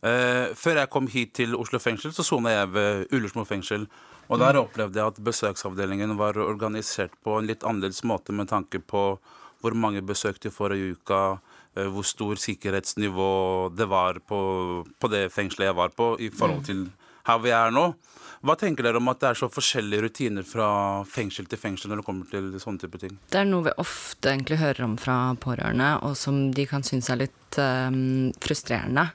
Eh, 0.06 0.54
før 0.54 0.82
jeg 0.82 0.90
kom 0.92 1.08
hit 1.10 1.34
til 1.40 1.56
Oslo 1.58 1.80
fengsel, 1.82 2.12
så 2.14 2.26
sona 2.26 2.54
jeg 2.54 2.70
ved 2.74 3.16
Ullersmo 3.16 3.44
fengsel. 3.48 3.88
Og 4.28 4.42
der 4.42 4.60
opplevde 4.60 5.00
jeg 5.00 5.14
at 5.14 5.20
besøksavdelingen 5.24 6.18
var 6.18 6.36
organisert 6.42 7.14
på 7.24 7.38
en 7.38 7.48
litt 7.48 7.64
annerledes 7.64 8.04
måte 8.04 8.34
med 8.36 8.50
tanke 8.50 8.78
på 8.78 9.04
hvor 9.58 9.74
mange 9.74 10.04
besøk 10.06 10.38
de 10.44 10.52
får 10.54 10.76
i 10.76 10.92
uka, 10.92 11.40
eh, 11.74 11.88
hvor 11.88 12.06
stor 12.06 12.38
sikkerhetsnivå 12.38 13.30
det 13.74 13.88
var 13.90 14.20
på, 14.20 14.40
på 15.00 15.10
det 15.10 15.28
fengselet 15.34 15.72
jeg 15.72 15.78
var 15.80 15.96
på, 15.96 16.12
i 16.20 16.30
forhold 16.30 16.64
til 16.68 16.86
her 17.28 17.42
vi 17.42 17.52
er 17.52 17.74
nå. 17.74 17.90
Hva 18.46 18.54
tenker 18.54 18.86
dere 18.86 19.00
om 19.00 19.10
at 19.10 19.18
det 19.18 19.32
er 19.32 19.38
så 19.40 19.48
forskjellige 19.50 20.04
rutiner 20.04 20.46
fra 20.46 20.68
fengsel 21.10 21.48
til 21.50 21.58
fengsel 21.58 21.90
når 21.90 22.00
det 22.00 22.06
kommer 22.06 22.28
til 22.30 22.52
sånne 22.62 22.84
type 22.84 23.00
ting? 23.02 23.16
Det 23.32 23.40
er 23.40 23.48
noe 23.48 23.66
vi 23.66 23.74
ofte 23.82 24.30
egentlig 24.30 24.60
hører 24.60 24.86
om 24.86 24.94
fra 25.00 25.16
pårørende, 25.42 25.96
og 26.06 26.14
som 26.20 26.44
de 26.54 26.66
kan 26.70 26.86
synes 26.86 27.10
er 27.10 27.24
litt 27.24 27.58
um, 27.58 28.30
frustrerende. 28.44 29.08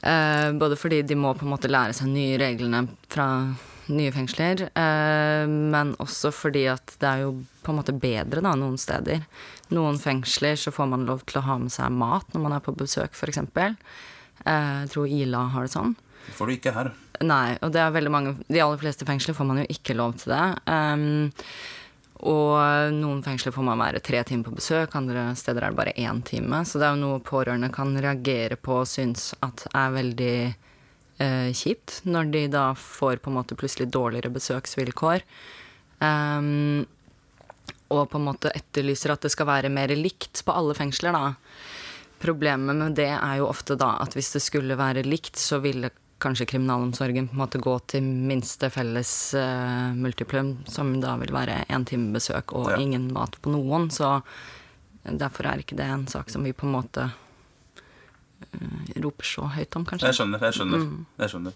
Eh, 0.00 0.52
både 0.56 0.78
fordi 0.80 1.02
de 1.02 1.18
må 1.18 1.34
på 1.36 1.44
en 1.44 1.52
måte 1.52 1.70
lære 1.70 1.96
seg 1.96 2.08
nye 2.12 2.38
reglene 2.40 2.86
fra 3.10 3.26
nye 3.90 4.12
fengsler, 4.14 4.68
eh, 4.78 5.46
men 5.46 5.94
også 6.02 6.30
fordi 6.34 6.64
at 6.70 6.94
det 7.02 7.08
er 7.08 7.24
jo 7.24 7.32
på 7.64 7.72
en 7.72 7.80
måte 7.80 7.94
bedre 7.96 8.42
da, 8.44 8.54
noen 8.58 8.78
steder. 8.80 9.24
Noen 9.74 9.98
fengsler 10.00 10.56
så 10.58 10.72
får 10.74 10.88
man 10.92 11.06
lov 11.08 11.24
til 11.26 11.40
å 11.40 11.46
ha 11.48 11.58
med 11.60 11.74
seg 11.74 11.92
mat 11.92 12.30
når 12.32 12.46
man 12.46 12.56
er 12.56 12.64
på 12.64 12.76
besøk, 12.76 13.16
f.eks. 13.18 13.42
Eh, 13.42 13.74
jeg 14.46 14.92
tror 14.94 15.10
Ila 15.10 15.44
har 15.54 15.66
det 15.66 15.74
sånn. 15.74 15.96
Det 16.26 16.36
får 16.36 16.46
du 16.46 16.56
ikke 16.56 16.74
her. 16.76 16.92
Nei, 17.24 17.58
og 17.60 17.72
det 17.74 17.80
er 17.82 17.92
veldig 17.92 18.10
mange 18.12 18.30
De 18.48 18.60
aller 18.62 18.80
fleste 18.80 19.04
fengsler 19.08 19.36
får 19.36 19.48
man 19.48 19.60
jo 19.60 19.66
ikke 19.72 19.96
lov 19.96 20.14
til 20.20 20.32
det. 20.32 20.44
Um, 20.70 21.32
og 22.20 22.92
noen 22.92 23.22
fengsler 23.24 23.54
får 23.54 23.64
man 23.64 23.80
være 23.80 24.02
tre 24.04 24.20
timer 24.28 24.50
på 24.50 24.58
besøk, 24.58 24.94
andre 24.98 25.30
steder 25.38 25.64
er 25.64 25.72
det 25.72 25.78
bare 25.78 25.96
én 25.96 26.20
time. 26.26 26.62
Så 26.68 26.80
det 26.80 26.88
er 26.88 26.96
jo 26.96 27.04
noe 27.04 27.22
pårørende 27.24 27.70
kan 27.72 27.94
reagere 27.96 28.58
på 28.60 28.82
og 28.82 28.90
synes 28.90 29.30
at 29.44 29.64
er 29.72 29.94
veldig 29.94 30.34
eh, 31.24 31.50
kjipt 31.56 32.02
når 32.04 32.32
de 32.34 32.46
da 32.52 32.66
får 32.76 33.22
på 33.24 33.32
en 33.32 33.38
måte 33.40 33.56
plutselig 33.56 33.88
dårligere 33.94 34.32
besøksvilkår. 34.34 35.24
Um, 36.00 36.84
og 37.90 38.06
på 38.12 38.20
en 38.20 38.28
måte 38.28 38.52
etterlyser 38.54 39.12
at 39.14 39.24
det 39.24 39.32
skal 39.34 39.48
være 39.48 39.72
mer 39.72 39.92
likt 39.96 40.44
på 40.46 40.54
alle 40.54 40.76
fengsler, 40.78 41.16
da. 41.16 41.32
Problemet 42.20 42.76
med 42.76 42.94
det 43.00 43.10
er 43.16 43.40
jo 43.40 43.48
ofte 43.48 43.78
da 43.80 43.94
at 44.04 44.14
hvis 44.16 44.34
det 44.36 44.44
skulle 44.44 44.76
være 44.78 45.06
likt, 45.08 45.40
så 45.40 45.58
ville 45.64 45.90
kanskje 46.20 46.46
kriminalomsorgen 46.52 47.28
på 47.30 47.34
en 47.36 47.40
måte 47.42 47.60
gå 47.62 47.74
til 47.90 48.02
minste 48.04 48.68
felles 48.72 49.10
uh, 49.34 49.90
multiplum, 49.96 50.54
som 50.68 50.92
da 51.02 51.16
vil 51.20 51.32
være 51.34 51.64
én 51.72 51.86
time 51.88 52.12
besøk 52.16 52.52
og 52.56 52.70
Ja. 52.70 52.76
ingen 52.78 53.08
mat 53.12 53.38
på 53.42 53.50
noen. 53.52 53.88
Så 53.90 54.22
derfor 55.04 55.46
er 55.50 55.58
ikke 55.64 55.76
det 55.76 55.86
en 55.88 56.06
sak 56.06 56.30
som 56.30 56.44
vi 56.44 56.52
på 56.52 56.66
en 56.68 56.74
måte 56.76 57.10
uh, 58.54 59.00
roper 59.02 59.24
så 59.26 59.48
høyt 59.56 59.76
om, 59.76 59.84
kanskje. 59.88 60.08
Jeg 60.10 60.18
skjønner. 60.20 60.40
jeg 60.40 60.54
skjønner, 60.58 60.78
Mm. 60.84 61.06
jeg 61.18 61.30
skjønner. 61.34 61.52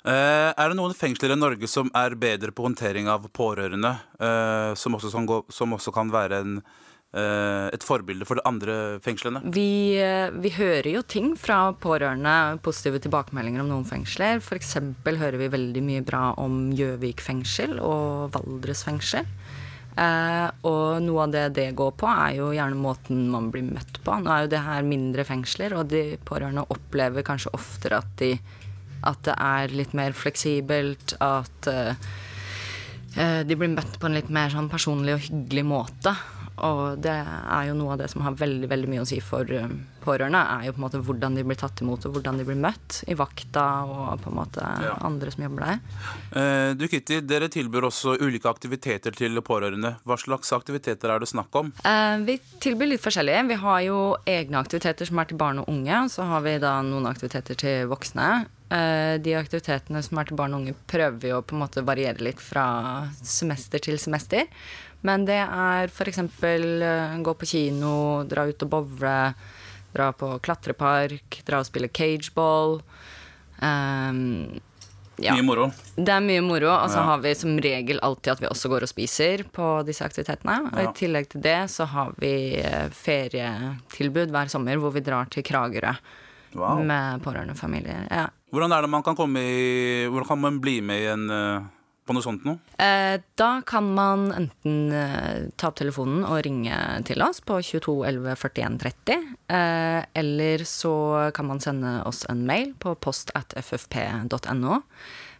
Uh, 0.00 0.50
er 0.56 0.68
det 0.70 0.76
noen 0.78 0.94
fengsler 0.96 1.32
i 1.34 1.36
Norge 1.36 1.68
som 1.68 1.90
er 1.94 2.14
bedre 2.16 2.52
på 2.52 2.64
håndtering 2.64 3.08
av 3.08 3.26
pårørende, 3.36 3.98
som, 4.76 4.94
også 4.96 5.10
kan 5.12 5.26
gå, 5.28 5.44
som 5.52 5.72
også 5.76 5.92
kan 5.92 6.10
være 6.10 6.40
en, 6.40 6.62
et 7.18 7.82
forbilde 7.82 8.26
for 8.28 8.38
de 8.38 8.44
andre 8.46 8.74
fengslene? 9.02 9.42
Vi, 9.50 9.98
eh, 9.98 10.30
vi 10.30 10.52
hører 10.54 10.90
jo 10.92 11.02
ting 11.02 11.32
fra 11.38 11.72
pårørende, 11.74 12.60
positive 12.62 13.00
tilbakemeldinger 13.02 13.64
om 13.64 13.72
noen 13.72 13.88
fengsler. 13.88 14.38
F.eks. 14.38 14.76
hører 15.06 15.40
vi 15.40 15.50
veldig 15.50 15.82
mye 15.82 16.04
bra 16.06 16.30
om 16.38 16.68
Gjøvik 16.76 17.24
fengsel 17.24 17.80
og 17.82 18.30
Valdres 18.36 18.84
fengsel. 18.86 19.26
Eh, 19.98 20.46
og 20.70 21.02
noe 21.02 21.26
av 21.26 21.34
det 21.34 21.44
det 21.58 21.68
går 21.76 21.92
på, 21.98 22.08
er 22.08 22.38
jo 22.38 22.50
gjerne 22.54 22.78
måten 22.78 23.26
man 23.32 23.50
blir 23.52 23.66
møtt 23.66 24.00
på. 24.04 24.16
Nå 24.22 24.32
er 24.32 24.46
jo 24.46 24.52
det 24.54 24.64
her 24.64 24.86
mindre 24.86 25.26
fengsler, 25.28 25.74
og 25.76 25.90
de 25.90 26.04
pårørende 26.26 26.66
opplever 26.72 27.26
kanskje 27.26 27.54
oftere 27.56 28.00
at, 28.00 28.12
de, 28.22 28.32
at 29.08 29.22
det 29.26 29.36
er 29.36 29.76
litt 29.76 29.96
mer 29.98 30.16
fleksibelt, 30.16 31.16
at 31.20 31.70
eh, 31.72 32.10
eh, 33.16 33.40
de 33.46 33.58
blir 33.58 33.74
møtt 33.74 33.98
på 33.98 34.08
en 34.08 34.16
litt 34.16 34.30
mer 34.32 34.52
sånn 34.54 34.70
personlig 34.72 35.18
og 35.18 35.26
hyggelig 35.26 35.66
måte. 35.68 36.14
Og 36.66 36.98
det 37.02 37.12
er 37.14 37.68
jo 37.70 37.74
noe 37.78 37.94
av 37.94 37.98
det 38.02 38.10
som 38.12 38.22
har 38.26 38.36
veldig 38.38 38.68
veldig 38.70 38.88
mye 38.92 39.02
å 39.04 39.08
si 39.08 39.20
for 39.24 39.48
eh, 39.50 39.66
pårørende, 40.04 40.40
er 40.40 40.66
jo 40.68 40.72
på 40.76 40.80
en 40.80 40.84
måte 40.86 41.00
hvordan 41.04 41.34
de 41.36 41.44
blir 41.44 41.58
tatt 41.60 41.80
imot, 41.84 42.04
og 42.08 42.14
hvordan 42.16 42.38
de 42.40 42.44
blir 42.48 42.56
møtt 42.60 43.02
i 43.08 43.16
vakta 43.18 43.64
og 43.88 44.20
på 44.24 44.30
en 44.32 44.36
måte 44.38 44.60
Ja. 44.80 44.94
andre 45.06 45.30
som 45.30 45.44
jobber 45.44 45.66
der. 45.66 45.80
Eh, 46.40 46.74
du 46.74 46.86
Kitty, 46.88 47.20
dere 47.20 47.48
tilbyr 47.52 47.84
også 47.90 48.16
ulike 48.20 48.48
aktiviteter 48.48 49.12
til 49.16 49.40
pårørende. 49.44 49.96
Hva 50.04 50.16
slags 50.20 50.52
aktiviteter 50.56 51.10
er 51.14 51.18
det 51.20 51.28
snakk 51.28 51.54
om? 51.60 51.72
Eh, 51.84 52.16
vi 52.24 52.38
tilbyr 52.60 52.88
litt 52.94 53.04
forskjellige. 53.04 53.48
Vi 53.48 53.54
har 53.64 53.80
jo 53.86 53.98
egne 54.26 54.60
aktiviteter 54.62 55.06
som 55.06 55.18
er 55.18 55.24
til 55.30 55.36
barn 55.38 55.58
og 55.60 55.68
unge. 55.68 56.04
og 56.04 56.10
Så 56.10 56.24
har 56.26 56.40
vi 56.40 56.58
da 56.58 56.80
noen 56.82 57.06
aktiviteter 57.06 57.54
til 57.56 57.86
voksne. 57.88 58.46
Eh, 58.70 59.18
de 59.18 59.32
aktivitetene 59.34 60.00
som 60.02 60.18
er 60.18 60.24
til 60.28 60.36
barn 60.36 60.54
og 60.54 60.60
unge, 60.62 60.74
prøver 60.86 61.18
vi 61.20 61.28
å 61.34 61.42
på 61.42 61.56
en 61.56 61.62
måte 61.66 61.82
variere 61.84 62.20
litt 62.22 62.38
fra 62.38 63.08
semester 63.22 63.78
til 63.82 63.98
semester. 63.98 64.46
Men 65.02 65.24
det 65.24 65.38
er 65.40 65.88
f.eks. 65.88 66.18
Uh, 66.18 67.22
gå 67.24 67.34
på 67.40 67.46
kino, 67.48 68.22
dra 68.28 68.44
ut 68.50 68.62
og 68.66 68.70
bowle, 68.70 69.34
dra 69.94 70.10
på 70.12 70.34
klatrepark, 70.44 71.40
dra 71.46 71.58
og 71.62 71.66
spille 71.66 71.88
cageball. 71.88 72.80
Um, 73.60 74.60
ja. 75.20 75.34
Mye 75.36 75.44
moro. 75.44 75.66
Det 75.96 76.08
er 76.14 76.22
mye 76.24 76.40
moro. 76.44 76.70
Og 76.72 76.88
så 76.90 76.96
Ja. 77.00 77.02
har 77.10 77.18
vi 77.18 77.34
som 77.34 77.58
regel 77.60 77.98
alltid 78.02 78.32
at 78.32 78.40
vi 78.40 78.46
også 78.48 78.68
går 78.72 78.82
og 78.82 78.88
spiser 78.88 79.42
på 79.52 79.84
disse 79.84 80.04
aktivitetene. 80.04 80.72
Og 80.72 80.78
Ja. 80.78 80.90
i 80.90 80.92
tillegg 80.96 81.28
til 81.28 81.40
det 81.42 81.58
så 81.70 81.84
har 81.86 82.14
vi 82.18 82.56
eh, 82.56 82.88
ferietilbud 82.88 84.30
hver 84.30 84.48
sommer 84.48 84.76
hvor 84.80 84.92
vi 84.92 85.00
drar 85.00 85.28
til 85.30 85.42
Kragerø 85.42 85.94
Wow. 86.54 86.82
med 86.82 87.22
pårørendefamilier. 87.22 88.08
Ja. 88.10 88.26
Hvordan 88.52 88.72
er 88.72 88.80
det 88.82 88.90
man 88.90 89.02
kan 89.02 89.14
komme 89.14 89.38
i 89.38 90.06
Hvordan 90.08 90.26
kan 90.26 90.40
man 90.40 90.58
bli 90.60 90.80
med 90.80 90.98
i 91.00 91.06
en, 91.06 91.30
eh, 91.30 91.62
på 92.10 92.16
noe 92.16 92.26
sånt 92.26 92.46
noe? 92.46 92.58
Eh, 92.82 93.22
da 93.38 93.50
kan 93.66 93.92
man 93.94 94.28
enten 94.34 94.90
eh, 94.90 95.46
ta 95.54 95.70
opp 95.70 95.78
telefonen 95.78 96.26
og 96.26 96.42
ringe 96.46 96.74
til 97.06 97.22
oss 97.22 97.38
på 97.46 97.60
22 97.62 97.96
11 98.10 98.34
41 98.34 98.78
30. 98.82 99.32
Eh, 99.54 100.02
eller 100.18 100.66
så 100.66 100.94
kan 101.36 101.50
man 101.52 101.62
sende 101.62 102.00
oss 102.08 102.24
en 102.30 102.42
mail 102.48 102.74
på 102.82 102.96
post 102.98 103.30
at 103.38 103.54
ffp.no. 103.62 104.80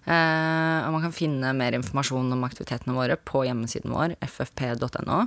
Uh, 0.00 0.80
og 0.86 0.94
man 0.94 1.02
kan 1.04 1.12
finne 1.12 1.50
mer 1.54 1.74
informasjon 1.76 2.32
om 2.32 2.46
aktivitetene 2.46 2.94
våre 2.96 3.18
på 3.20 3.42
hjemmesiden 3.44 3.92
vår, 3.92 4.14
ffp.no. 4.24 5.18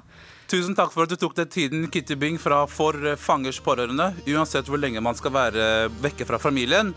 Tusen 0.49 0.73
takk 0.75 0.89
for 0.95 1.05
at 1.05 1.13
du 1.13 1.19
tok 1.21 1.35
deg 1.37 1.51
tiden, 1.53 1.85
Kitty 1.93 2.17
Bing 2.19 2.39
fra 2.41 2.63
For 2.67 3.13
fangers 3.21 3.61
pårørende. 3.63 4.09
Uansett 4.33 4.67
hvor 4.67 4.81
lenge 4.81 5.03
man 5.05 5.15
skal 5.19 5.35
være 5.37 5.67
vekke 6.03 6.25
fra 6.27 6.41
familien, 6.41 6.91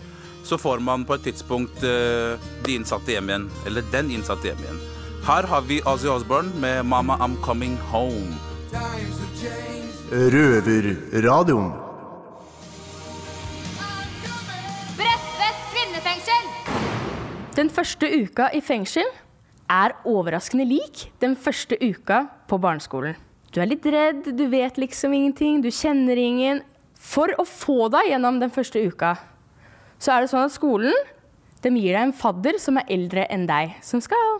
så 0.46 0.58
får 0.58 0.78
man 0.78 1.04
på 1.04 1.16
et 1.18 1.26
tidspunkt 1.26 1.82
uh, 1.82 2.38
de 2.66 2.76
innsatte 2.78 3.10
hjem 3.10 3.30
igjen. 3.32 3.48
Eller 3.66 3.86
den 3.92 4.12
innsatte 4.14 4.52
hjem 4.52 4.62
igjen. 4.62 4.78
Her 5.26 5.48
har 5.50 5.64
vi 5.66 5.80
Ozzy 5.82 6.06
Osbourne 6.08 6.54
med 6.62 6.84
'Mama 6.86 7.16
I'm 7.18 7.34
Coming 7.42 7.78
Home'. 7.90 8.36
Røverradioen. 10.12 11.72
Bredtvet 14.96 15.62
kvinnefengsel! 15.72 16.46
Den 17.56 17.70
første 17.70 18.10
uka 18.22 18.50
i 18.54 18.60
fengsel 18.62 19.08
er 19.66 19.96
overraskende 20.06 20.66
lik 20.68 21.08
den 21.18 21.34
første 21.34 21.74
uka 21.82 22.26
på 22.46 22.58
barneskolen. 22.62 23.16
Du 23.50 23.58
er 23.60 23.66
litt 23.70 23.86
redd, 23.86 24.30
du 24.36 24.46
vet 24.52 24.78
liksom 24.78 25.14
ingenting, 25.16 25.62
du 25.64 25.70
kjenner 25.74 26.18
ingen. 26.20 26.62
For 26.94 27.34
å 27.34 27.44
få 27.44 27.88
deg 27.92 28.12
gjennom 28.12 28.38
den 28.40 28.52
første 28.52 28.78
uka, 28.86 29.16
så 29.98 30.14
er 30.14 30.24
det 30.24 30.32
sånn 30.32 30.46
at 30.46 30.54
skolen 30.54 30.94
de 31.64 31.72
gir 31.72 31.96
deg 31.96 32.02
en 32.04 32.16
fadder 32.16 32.60
som 32.62 32.78
er 32.78 32.90
eldre 32.92 33.24
enn 33.32 33.46
deg, 33.48 33.74
som 33.82 34.02
skal 34.04 34.38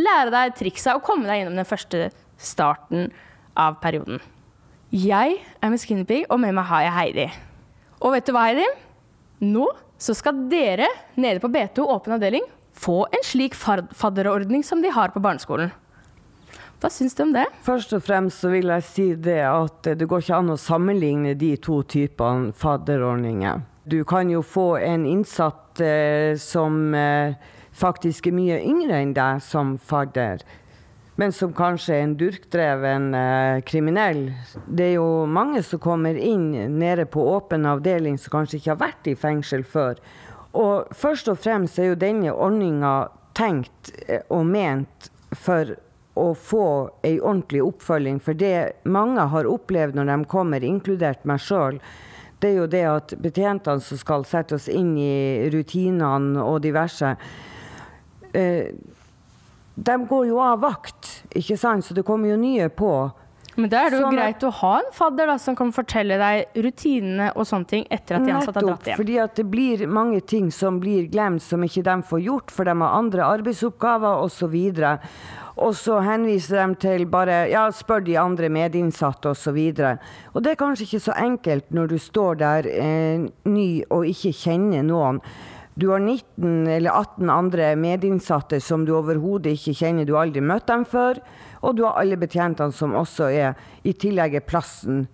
lære 0.00 0.32
deg 0.34 0.56
triksa 0.58 0.96
og 0.98 1.04
komme 1.06 1.28
deg 1.28 1.42
gjennom 1.42 1.60
den 1.60 1.68
første 1.68 2.08
starten 2.42 3.10
av 3.58 3.78
perioden. 3.82 4.20
Jeg 4.92 5.38
er 5.40 5.72
med 5.72 5.80
Skinny 5.80 6.04
Pig, 6.08 6.26
og 6.28 6.40
med 6.42 6.52
meg 6.56 6.68
har 6.68 6.82
jeg 6.84 6.96
Heidi. 6.96 7.28
Og 8.02 8.12
vet 8.12 8.26
du 8.26 8.34
hva, 8.34 8.48
Heidi? 8.50 8.66
Nå 9.46 9.68
så 10.02 10.14
skal 10.18 10.44
dere 10.50 10.88
nede 11.14 11.40
på 11.40 11.50
B2 11.52 11.86
åpen 11.86 12.16
avdeling 12.16 12.44
få 12.72 13.04
en 13.06 13.24
slik 13.24 13.54
fadderordning 13.54 14.64
som 14.64 14.82
de 14.82 14.90
har 14.92 15.12
på 15.14 15.22
barneskolen. 15.22 15.70
Hva 16.82 16.90
syns 16.90 17.14
du 17.14 17.22
om 17.22 17.34
det? 17.34 17.44
Først 17.62 17.92
og 17.94 18.02
fremst 18.02 18.42
så 18.42 18.50
vil 18.50 18.72
jeg 18.72 18.86
si 18.88 19.04
det 19.14 19.38
at 19.46 19.86
det 19.86 20.08
går 20.10 20.24
ikke 20.24 20.40
an 20.40 20.50
å 20.50 20.58
sammenligne 20.58 21.36
de 21.38 21.52
to 21.62 21.78
typene 21.86 22.50
fadderordninger. 22.58 23.62
Du 23.84 24.04
kan 24.04 24.30
jo 24.30 24.42
få 24.42 24.76
en 24.76 25.06
innsatt 25.06 25.80
eh, 25.80 26.36
som 26.38 26.94
eh, 26.94 27.34
faktisk 27.74 28.28
er 28.30 28.36
mye 28.36 28.58
yngre 28.62 29.00
enn 29.02 29.14
deg 29.16 29.40
som 29.42 29.74
fadder, 29.82 30.44
men 31.18 31.34
som 31.34 31.50
kanskje 31.56 31.96
er 31.96 32.04
en 32.04 32.14
durkdreven 32.20 33.08
eh, 33.18 33.58
kriminell. 33.66 34.28
Det 34.68 34.92
er 34.92 34.94
jo 35.00 35.24
mange 35.26 35.64
som 35.66 35.82
kommer 35.82 36.14
inn 36.14 36.52
nede 36.78 37.08
på 37.10 37.24
åpen 37.34 37.66
avdeling 37.66 38.20
som 38.22 38.36
kanskje 38.36 38.60
ikke 38.60 38.70
har 38.76 38.84
vært 38.84 39.10
i 39.10 39.16
fengsel 39.18 39.66
før. 39.66 39.98
Og 40.52 40.94
først 40.94 41.32
og 41.32 41.40
fremst 41.42 41.80
er 41.80 41.90
jo 41.90 41.98
denne 41.98 42.30
ordninga 42.30 43.10
tenkt 43.34 43.90
eh, 44.06 44.22
og 44.30 44.46
ment 44.46 45.10
for 45.34 45.74
å 46.14 46.30
få 46.36 46.64
ei 47.02 47.16
ordentlig 47.18 47.64
oppfølging. 47.66 48.22
For 48.22 48.38
det 48.38 48.84
mange 48.84 49.26
har 49.34 49.48
opplevd 49.48 49.98
når 49.98 50.14
de 50.14 50.18
kommer, 50.30 50.62
inkludert 50.62 51.26
meg 51.26 51.42
sjøl, 51.42 51.82
det 52.42 52.50
er 52.50 52.58
jo 52.58 52.66
det 52.70 52.82
at 52.90 53.14
betjentene 53.22 53.82
som 53.86 54.00
skal 54.00 54.24
sette 54.28 54.56
oss 54.58 54.68
inn 54.72 54.96
i 54.98 55.48
rutinene 55.54 56.42
og 56.42 56.60
diverse, 56.64 57.14
eh, 58.34 58.72
de 59.74 59.96
går 60.10 60.26
jo 60.28 60.40
av 60.42 60.60
vakt, 60.62 61.22
ikke 61.38 61.56
sant? 61.58 61.86
Så 61.86 61.94
det 61.96 62.04
kommer 62.04 62.32
jo 62.34 62.36
nye 62.40 62.68
på. 62.68 62.92
Men 63.56 63.68
da 63.68 63.82
er 63.84 63.90
det 63.92 63.98
jo 64.00 64.06
Sånn 64.06 64.18
at- 64.18 64.40
greit 64.40 64.44
å 64.48 64.52
ha 64.52 64.78
en 64.78 64.92
fadder 64.96 65.26
da, 65.26 65.36
som 65.38 65.54
kan 65.54 65.70
fortelle 65.72 66.16
deg 66.16 66.46
rutinene 66.64 67.32
og 67.36 67.44
sånne 67.44 67.66
ting 67.68 67.86
etter 67.90 68.16
at 68.16 68.24
de 68.24 68.32
ansatte 68.32 68.54
har 68.54 68.62
dratt 68.62 68.84
hjem. 68.84 68.96
fordi 68.96 69.18
at 69.22 69.34
det 69.36 69.50
blir 69.50 69.86
mange 69.86 70.20
ting 70.26 70.50
som 70.50 70.80
blir 70.80 71.10
glemt 71.10 71.42
som 71.42 71.60
ikke 71.60 71.84
de 71.84 71.96
får 72.02 72.24
gjort, 72.24 72.50
for 72.50 72.64
de 72.64 72.70
har 72.70 72.98
andre 72.98 73.20
arbeidsoppgaver 73.20 74.22
osv. 74.24 74.54
Og 74.54 74.70
så 74.72 74.88
henviser 75.56 76.66
de 76.66 76.74
til 76.80 77.06
bare 77.06 77.48
Ja, 77.50 77.70
spør 77.70 78.04
de 78.04 78.18
andre 78.18 78.48
medinnsatte 78.48 79.30
osv. 79.30 79.58
Og, 79.78 79.98
og 80.34 80.42
det 80.42 80.52
er 80.52 80.60
kanskje 80.60 80.84
ikke 80.84 81.00
så 81.00 81.12
enkelt 81.12 81.70
når 81.70 81.86
du 81.86 81.98
står 81.98 82.34
der 82.40 82.66
eh, 82.66 83.26
ny 83.44 83.84
og 83.90 84.06
ikke 84.06 84.32
kjenner 84.32 84.82
noen. 84.82 85.20
Du 85.74 85.88
har 85.90 86.00
19 86.00 86.68
eller 86.68 86.92
18 86.92 87.30
andre 87.32 87.70
medinnsatte 87.76 88.60
som 88.60 88.84
du 88.84 88.92
overhodet 88.96 89.54
ikke 89.56 89.72
kjenner, 89.72 90.04
du 90.04 90.14
har 90.14 90.26
aldri 90.26 90.42
møtt 90.44 90.66
dem 90.68 90.84
før. 90.84 91.20
Og 91.62 91.76
du 91.76 91.86
har 91.86 91.96
alle 92.00 92.18
betjentene 92.20 92.72
som 92.72 92.94
også 92.98 93.30
er 93.32 93.54
I 93.84 93.92
tillegg 93.92 94.36
er 94.36 94.44
plassen 94.44 95.06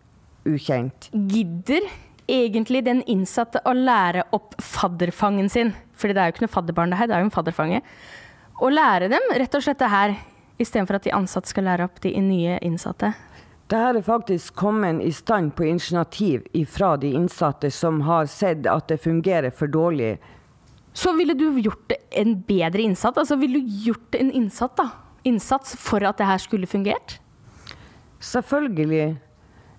ukjent. 0.48 1.10
Gidder 1.12 1.86
egentlig 2.28 2.82
den 2.86 3.02
innsatte 3.08 3.62
å 3.64 3.74
lære 3.76 4.26
opp 4.36 4.56
fadderfangen 4.62 5.48
sin? 5.52 5.74
Fordi 5.98 6.16
det 6.16 6.22
er 6.22 6.30
jo 6.30 6.36
ikke 6.36 6.46
noe 6.46 6.56
fadderbarn 6.56 6.92
det 6.92 6.98
her, 7.00 7.10
det 7.10 7.16
er 7.16 7.22
jo 7.22 7.28
en 7.28 7.34
fadderfange. 7.34 7.82
Å 8.58 8.72
lære 8.72 9.10
dem 9.12 9.30
rett 9.38 9.54
og 9.54 9.62
slett 9.62 9.78
det 9.78 9.92
her, 9.92 10.16
istedenfor 10.58 10.98
at 10.98 11.06
de 11.06 11.14
ansatte 11.14 11.50
skal 11.50 11.68
lære 11.68 11.86
opp 11.88 12.00
de 12.04 12.12
nye 12.22 12.58
innsatte. 12.64 13.12
Dette 13.68 13.98
er 13.98 14.00
faktisk 14.02 14.54
kommet 14.56 15.02
i 15.04 15.12
stand 15.12 15.52
på 15.56 15.66
initiativ 15.68 16.46
fra 16.72 16.94
de 16.96 17.12
innsatte 17.12 17.70
som 17.70 18.00
har 18.06 18.26
sett 18.26 18.66
at 18.66 18.88
det 18.88 18.96
fungerer 19.02 19.52
for 19.52 19.68
dårlig 19.68 20.16
Så 20.92 21.12
ville 21.12 21.34
du 21.34 21.60
gjort 21.60 21.92
en 22.10 22.40
bedre 22.42 22.82
innsats? 22.82 23.18
Altså 23.18 23.36
ville 23.36 23.60
du 23.60 23.66
gjort 23.84 24.14
en 24.14 24.32
innsats, 24.32 24.74
da? 24.74 24.88
Innsats 25.22 25.76
for 25.76 26.02
at 26.02 26.18
det 26.18 26.26
her 26.26 26.38
skulle 26.38 26.66
fungert? 26.66 27.20
Selvfølgelig. 28.18 29.18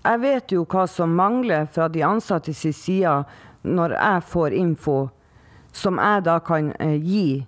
Jeg 0.04 0.22
vet 0.22 0.52
jo 0.52 0.64
hva 0.64 0.86
som 0.88 1.16
mangler 1.18 1.66
fra 1.66 1.90
de 1.90 2.06
ansatte 2.06 2.54
sin 2.54 2.74
side 2.74 3.24
når 3.64 3.98
jeg 3.98 4.24
får 4.30 4.56
info 4.56 5.00
som 5.76 6.00
jeg 6.00 6.24
da 6.26 6.38
kan 6.40 6.72
eh, 6.80 6.96
gi 7.02 7.46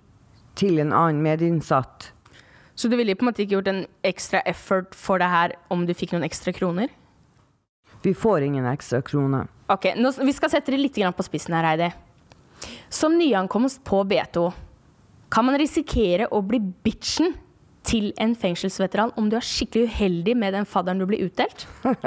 til 0.58 0.82
en 0.82 0.92
annen 0.92 1.22
medinnsatt. 1.24 2.12
Så 2.74 2.88
du 2.88 2.96
ville 2.96 3.14
på 3.14 3.24
en 3.24 3.30
måte 3.30 3.44
ikke 3.44 3.58
gjort 3.58 3.70
en 3.70 3.84
ekstra 4.06 4.40
effort 4.48 4.94
for 4.96 5.20
det 5.20 5.28
her 5.28 5.56
om 5.72 5.84
du 5.86 5.92
fikk 5.94 6.14
noen 6.14 6.26
ekstra 6.26 6.54
kroner? 6.56 6.92
Vi 8.02 8.14
får 8.14 8.42
ingen 8.42 8.66
ekstra 8.66 9.02
kroner. 9.02 9.46
Ok, 9.70 9.92
nå, 9.96 10.10
Vi 10.24 10.32
skal 10.32 10.50
sette 10.50 10.72
det 10.72 10.80
litt 10.80 10.96
på 10.96 11.22
spissen 11.26 11.54
her, 11.54 11.64
Heidi. 11.64 11.92
Som 12.88 13.18
nyankomst 13.18 13.84
på 13.84 14.02
B2 14.04 14.52
kan 15.32 15.44
man 15.44 15.58
risikere 15.58 16.28
å 16.28 16.42
bli 16.42 16.58
bitchen 16.60 17.32
til 17.86 18.12
en 18.20 18.34
fengselsveteran 18.38 19.12
om 19.18 19.28
du 19.30 19.36
er 19.38 19.44
skikkelig 19.44 19.90
uheldig 19.90 20.34
med 20.38 20.54
den 20.56 20.66
fadderen 20.68 21.02
du 21.02 21.06
blir 21.10 21.26
utdelt? 21.28 21.66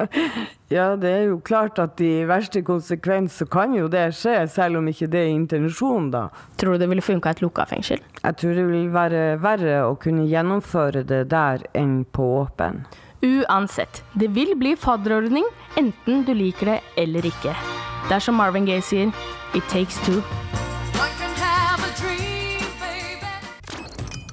Ja, 0.74 0.96
det 0.98 1.10
er 1.14 1.28
jo 1.30 1.36
klart 1.46 1.78
at 1.78 2.00
i 2.02 2.24
verste 2.26 2.64
konsekvens 2.66 3.36
så 3.38 3.46
kan 3.46 3.76
jo 3.78 3.86
det 3.92 4.08
skje, 4.18 4.34
selv 4.50 4.80
om 4.80 4.88
ikke 4.90 5.06
det 5.14 5.20
er 5.22 5.30
intensjonen, 5.30 6.08
da. 6.10 6.24
Tror 6.58 6.74
du 6.74 6.82
det 6.82 6.88
ville 6.90 7.06
funka 7.06 7.30
i 7.30 7.38
et 7.38 7.44
lukka 7.46 7.68
fengsel? 7.70 8.02
Jeg 8.24 8.38
tror 8.42 8.58
det 8.58 8.66
vil 8.72 8.90
være 8.90 9.22
verre 9.44 9.84
å 9.86 9.94
kunne 10.02 10.26
gjennomføre 10.26 11.06
det 11.06 11.28
der 11.30 11.68
enn 11.78 12.00
på 12.10 12.26
åpen. 12.42 12.82
Uansett, 13.22 14.02
det 14.18 14.34
vil 14.34 14.56
bli 14.58 14.74
fadderordning 14.74 15.46
enten 15.78 16.26
du 16.26 16.34
liker 16.34 16.74
det 16.74 16.82
eller 17.06 17.30
ikke. 17.30 17.54
Det 18.10 18.18
er 18.18 18.26
som 18.26 18.42
Marvin 18.42 18.66
Gaye 18.66 18.82
sier, 18.82 19.14
it 19.54 19.70
takes 19.70 20.02
two. 20.02 20.22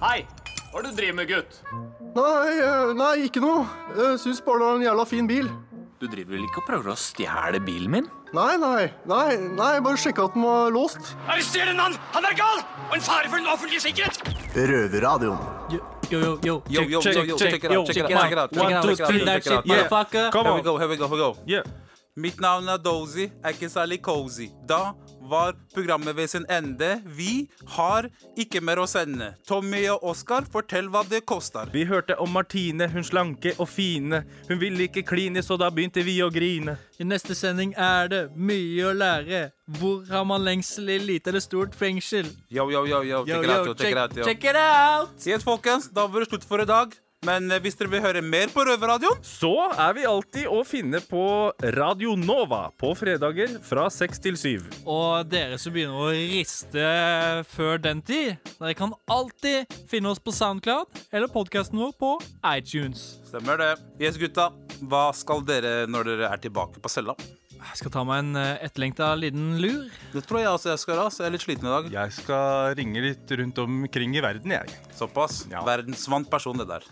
Hei! 0.03 0.25
Hva 0.73 0.81
er 0.81 0.87
det 0.87 0.91
du 0.95 0.97
driver 1.03 1.17
med, 1.19 1.29
gutt? 1.29 1.57
Nei, 2.17 2.53
eh, 2.65 2.91
nei, 2.97 3.11
ikke 3.27 3.43
noe. 3.45 3.67
Jeg 3.93 4.21
syns 4.23 4.39
bare 4.41 4.63
det 4.63 4.69
var 4.71 4.79
en 4.79 4.85
jævla 4.87 5.05
fin 5.11 5.27
bil. 5.29 5.51
Du 6.01 6.07
driver 6.09 6.33
vel 6.33 6.47
ikke 6.47 6.63
og 6.63 6.65
prøver 6.71 6.93
å 6.95 6.95
stjele 6.97 7.61
bilen 7.61 7.93
min? 7.93 8.09
Nei, 8.33 8.55
nei, 8.57 8.87
nei, 9.05 9.37
nei, 9.53 9.75
bare 9.85 10.01
sjekka 10.01 10.25
at 10.31 10.33
den 10.33 10.47
var 10.49 10.73
låst. 10.73 11.13
Arrester 11.29 11.69
en 11.69 11.77
mann! 11.77 11.99
Han 12.15 12.25
er 12.25 12.39
gal! 12.41 12.65
Og 12.89 12.97
en 12.97 13.05
fare 13.05 13.29
for 13.29 13.37
den 13.37 13.53
offentlige 13.53 13.85
sikkerhet! 13.85 14.25
Røverradioen. 14.57 15.45
Yo, 15.75 15.83
yo, 16.09 16.19
yo, 16.25 16.39
Yo, 16.41 16.57
yo, 16.73 16.89
yo, 16.89 16.97
yo, 16.97 17.03
check 17.05 17.21
it 17.21 17.31
out, 17.37 17.39
check 17.39 17.53
it 17.53 17.77
out, 17.77 17.87
check 17.93 18.09
it 18.09 18.17
out, 18.17 18.23
check 18.23 18.33
it 18.33 18.39
out, 18.39 18.51
check 18.57 18.65
it 18.65 18.73
out, 18.73 18.97
check 18.97 19.21
it 19.21 19.29
out, 19.29 19.45
check 19.45 19.47
it 19.47 19.59
out. 19.59 19.67
motherfucker. 19.69 20.27
Here 20.33 20.55
we 20.55 20.63
go, 20.63 20.79
here 20.79 20.89
we 20.89 20.97
go, 20.97 21.09
here 21.13 21.17
we 21.21 21.53
go. 21.53 21.63
Mitt 22.17 22.41
navn 22.41 22.69
er 22.69 22.81
Dozy, 22.81 23.29
er 23.45 23.55
ikke 23.55 23.69
særlig 23.73 24.01
cozy. 24.05 24.49
Da 24.69 24.95
var 25.31 25.55
programmet 25.75 26.17
ved 26.17 26.31
sin 26.31 26.47
ende. 26.51 27.01
Vi 27.05 27.49
har 27.77 28.09
ikke 28.39 28.63
mer 28.65 28.83
å 28.83 28.87
sende. 28.91 29.33
Tommy 29.49 29.85
og 29.93 30.05
Oskar, 30.13 30.47
fortell 30.53 30.89
hva 30.93 31.05
det 31.09 31.25
koster. 31.29 31.71
Vi 31.73 31.85
hørte 31.89 32.17
om 32.21 32.33
Martine, 32.35 32.89
hun 32.93 33.07
slanke 33.07 33.55
og 33.59 33.69
fine. 33.71 34.23
Hun 34.49 34.61
ville 34.61 34.89
ikke 34.89 35.05
kline, 35.07 35.43
så 35.43 35.59
da 35.61 35.71
begynte 35.71 36.05
vi 36.07 36.19
å 36.25 36.31
grine. 36.33 36.77
I 36.99 37.07
neste 37.09 37.37
sending 37.39 37.75
er 37.79 38.11
det 38.13 38.23
mye 38.37 38.91
å 38.91 38.97
lære. 38.97 39.45
Hvor 39.79 40.03
har 40.11 40.27
man 40.29 40.45
lengsel 40.45 40.91
i 40.91 40.99
lite 40.99 41.31
eller 41.33 41.45
stort 41.45 41.77
fengsel? 41.79 42.29
Yo, 42.51 42.69
yo, 42.71 42.85
yo, 42.87 43.03
yo, 43.07 43.23
check 43.25 43.37
Yo, 43.37 43.41
it 43.43 43.49
yo, 43.49 43.55
out, 43.55 43.67
yo, 43.67 43.75
check 43.75 43.93
it 43.93 43.99
out, 43.99 44.19
check 44.27 44.45
it 44.45 44.59
out! 44.59 45.17
Yes, 45.27 45.47
folkens, 45.47 45.89
da 45.95 46.07
var 46.11 46.25
det 46.25 46.33
slutt 46.33 46.47
for 46.49 46.63
i 46.63 46.69
dag. 46.69 46.93
Men 47.27 47.47
eh, 47.55 47.61
hvis 47.63 47.77
dere 47.79 47.91
vil 47.93 48.03
høre 48.03 48.23
mer 48.25 48.51
på 48.51 48.65
Røverradioen 48.67 49.21
Så 49.27 49.53
er 49.71 49.95
vi 49.95 50.07
alltid 50.09 50.49
å 50.51 50.63
finne 50.67 50.99
på 51.07 51.25
Radio 51.77 52.17
Nova 52.19 52.65
på 52.79 52.91
fredager 52.99 53.59
fra 53.63 53.87
seks 53.95 54.19
til 54.23 54.39
syv. 54.39 54.67
Og 54.83 55.29
dere 55.31 55.59
som 55.63 55.75
begynner 55.75 56.01
å 56.03 56.11
riste 56.11 56.87
før 57.53 57.79
den 57.83 58.03
tid, 58.07 58.41
dere 58.59 58.75
kan 58.79 58.95
alltid 59.07 59.71
finne 59.91 60.11
oss 60.11 60.23
på 60.23 60.35
Soundcloud 60.35 60.91
eller 61.13 61.31
podkasten 61.31 61.79
vår 61.79 61.95
på 62.01 62.17
iTunes. 62.57 63.05
Stemmer 63.31 63.61
det. 63.61 63.71
Yes, 64.03 64.19
gutta. 64.19 64.51
Hva 64.83 65.13
skal 65.15 65.45
dere 65.47 65.87
når 65.87 66.11
dere 66.11 66.33
er 66.35 66.43
tilbake 66.43 66.83
på 66.83 66.91
cella? 66.91 67.15
Jeg 67.63 67.79
skal 67.79 67.93
ta 67.95 68.03
meg 68.03 68.25
en 68.25 68.39
eh, 68.41 68.65
etterlengta 68.67 69.13
liten 69.15 69.61
lur. 69.63 69.85
Det 70.11 70.25
tror 70.27 70.41
jeg 70.43 70.51
også 70.51 70.73
jeg 70.73 70.83
skal 70.83 71.05
Altså. 71.05 71.23
Jeg 71.23 71.31
er 71.31 71.37
litt 71.37 71.45
sliten 71.47 71.69
i 71.69 71.73
dag. 71.77 71.87
Jeg 71.95 72.17
skal 72.19 72.75
ringe 72.79 73.05
litt 73.07 73.37
rundt 73.39 73.63
omkring 73.63 74.19
i 74.19 74.25
verden, 74.25 74.57
jeg. 74.59 74.75
Såpass. 74.99 75.45
Verdensvant 75.53 76.27
person, 76.33 76.59
det 76.59 76.67
der. 76.73 76.91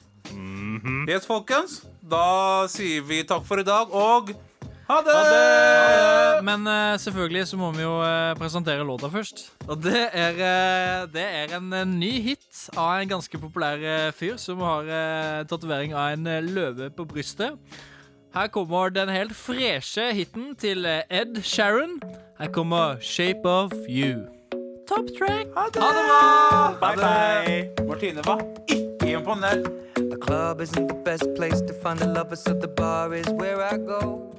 Yes, 1.08 1.26
folkens. 1.28 1.82
Da 2.00 2.66
sier 2.72 3.04
vi 3.06 3.22
takk 3.28 3.44
for 3.48 3.60
i 3.60 3.66
dag, 3.66 3.90
og 3.92 4.32
ha 4.90 4.96
det! 5.06 6.42
Men 6.42 6.64
uh, 6.66 6.98
selvfølgelig 6.98 7.44
så 7.46 7.58
må 7.60 7.68
vi 7.76 7.84
jo 7.84 7.92
uh, 8.02 8.32
presentere 8.38 8.86
låta 8.86 9.10
først. 9.12 9.44
Og 9.68 9.78
det 9.84 10.08
er, 10.08 10.40
uh, 10.40 11.04
det 11.12 11.22
er 11.22 11.54
en 11.60 11.70
ny 12.00 12.10
hit 12.24 12.64
av 12.74 12.96
en 12.98 13.12
ganske 13.12 13.38
populær 13.38 14.10
fyr 14.16 14.34
som 14.40 14.64
har 14.66 14.90
uh, 14.90 15.46
tatovering 15.46 15.94
av 15.94 16.16
en 16.16 16.50
løve 16.50 16.90
på 16.90 17.06
brystet. 17.06 17.54
Her 18.34 18.50
kommer 18.50 18.90
den 18.94 19.10
helt 19.10 19.34
freshe 19.34 20.10
hiten 20.14 20.54
til 20.58 20.86
Ed 20.86 21.42
Sharon. 21.42 22.00
Her 22.38 22.50
kommer 22.50 22.98
'Shape 22.98 23.46
of 23.46 23.72
You'. 23.86 24.26
Top 24.90 25.06
track. 25.18 25.46
Ha 25.54 25.66
det, 25.70 25.82
bra! 25.82 26.74
Bye, 26.82 26.96
bye. 26.96 27.86
Martine 27.86 28.26
var 28.26 28.42
ikke 28.68 28.89
imponert. 29.30 29.64
The 29.94 30.16
club 30.16 30.60
isn't 30.60 30.88
the 30.88 30.94
best 30.94 31.24
place 31.36 31.60
to 31.60 31.72
find 31.72 31.98
the 31.98 32.06
lovers, 32.06 32.42
so 32.42 32.54
the 32.54 32.68
bar 32.68 33.14
is 33.14 33.26
where 33.28 33.62
I 33.62 33.76
go. 33.76 34.32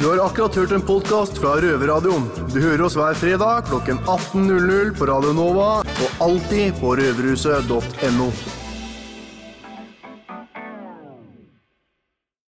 Du 0.00 0.08
har 0.08 0.26
akkurat 0.26 0.54
hørt 0.54 0.72
en 0.72 0.80
podkast 0.80 1.38
fra 1.38 1.56
Røverradioen. 1.60 2.28
Du 2.54 2.60
hører 2.60 2.82
oss 2.82 2.96
hver 2.96 3.14
fredag 3.14 3.64
klokken 3.66 3.98
18.00 3.98 4.94
på 4.98 5.06
Radio 5.06 5.32
Nova 5.32 5.70
og 5.80 6.22
alltid 6.28 6.78
på 6.80 6.94
røverhuset.no. 7.00 8.30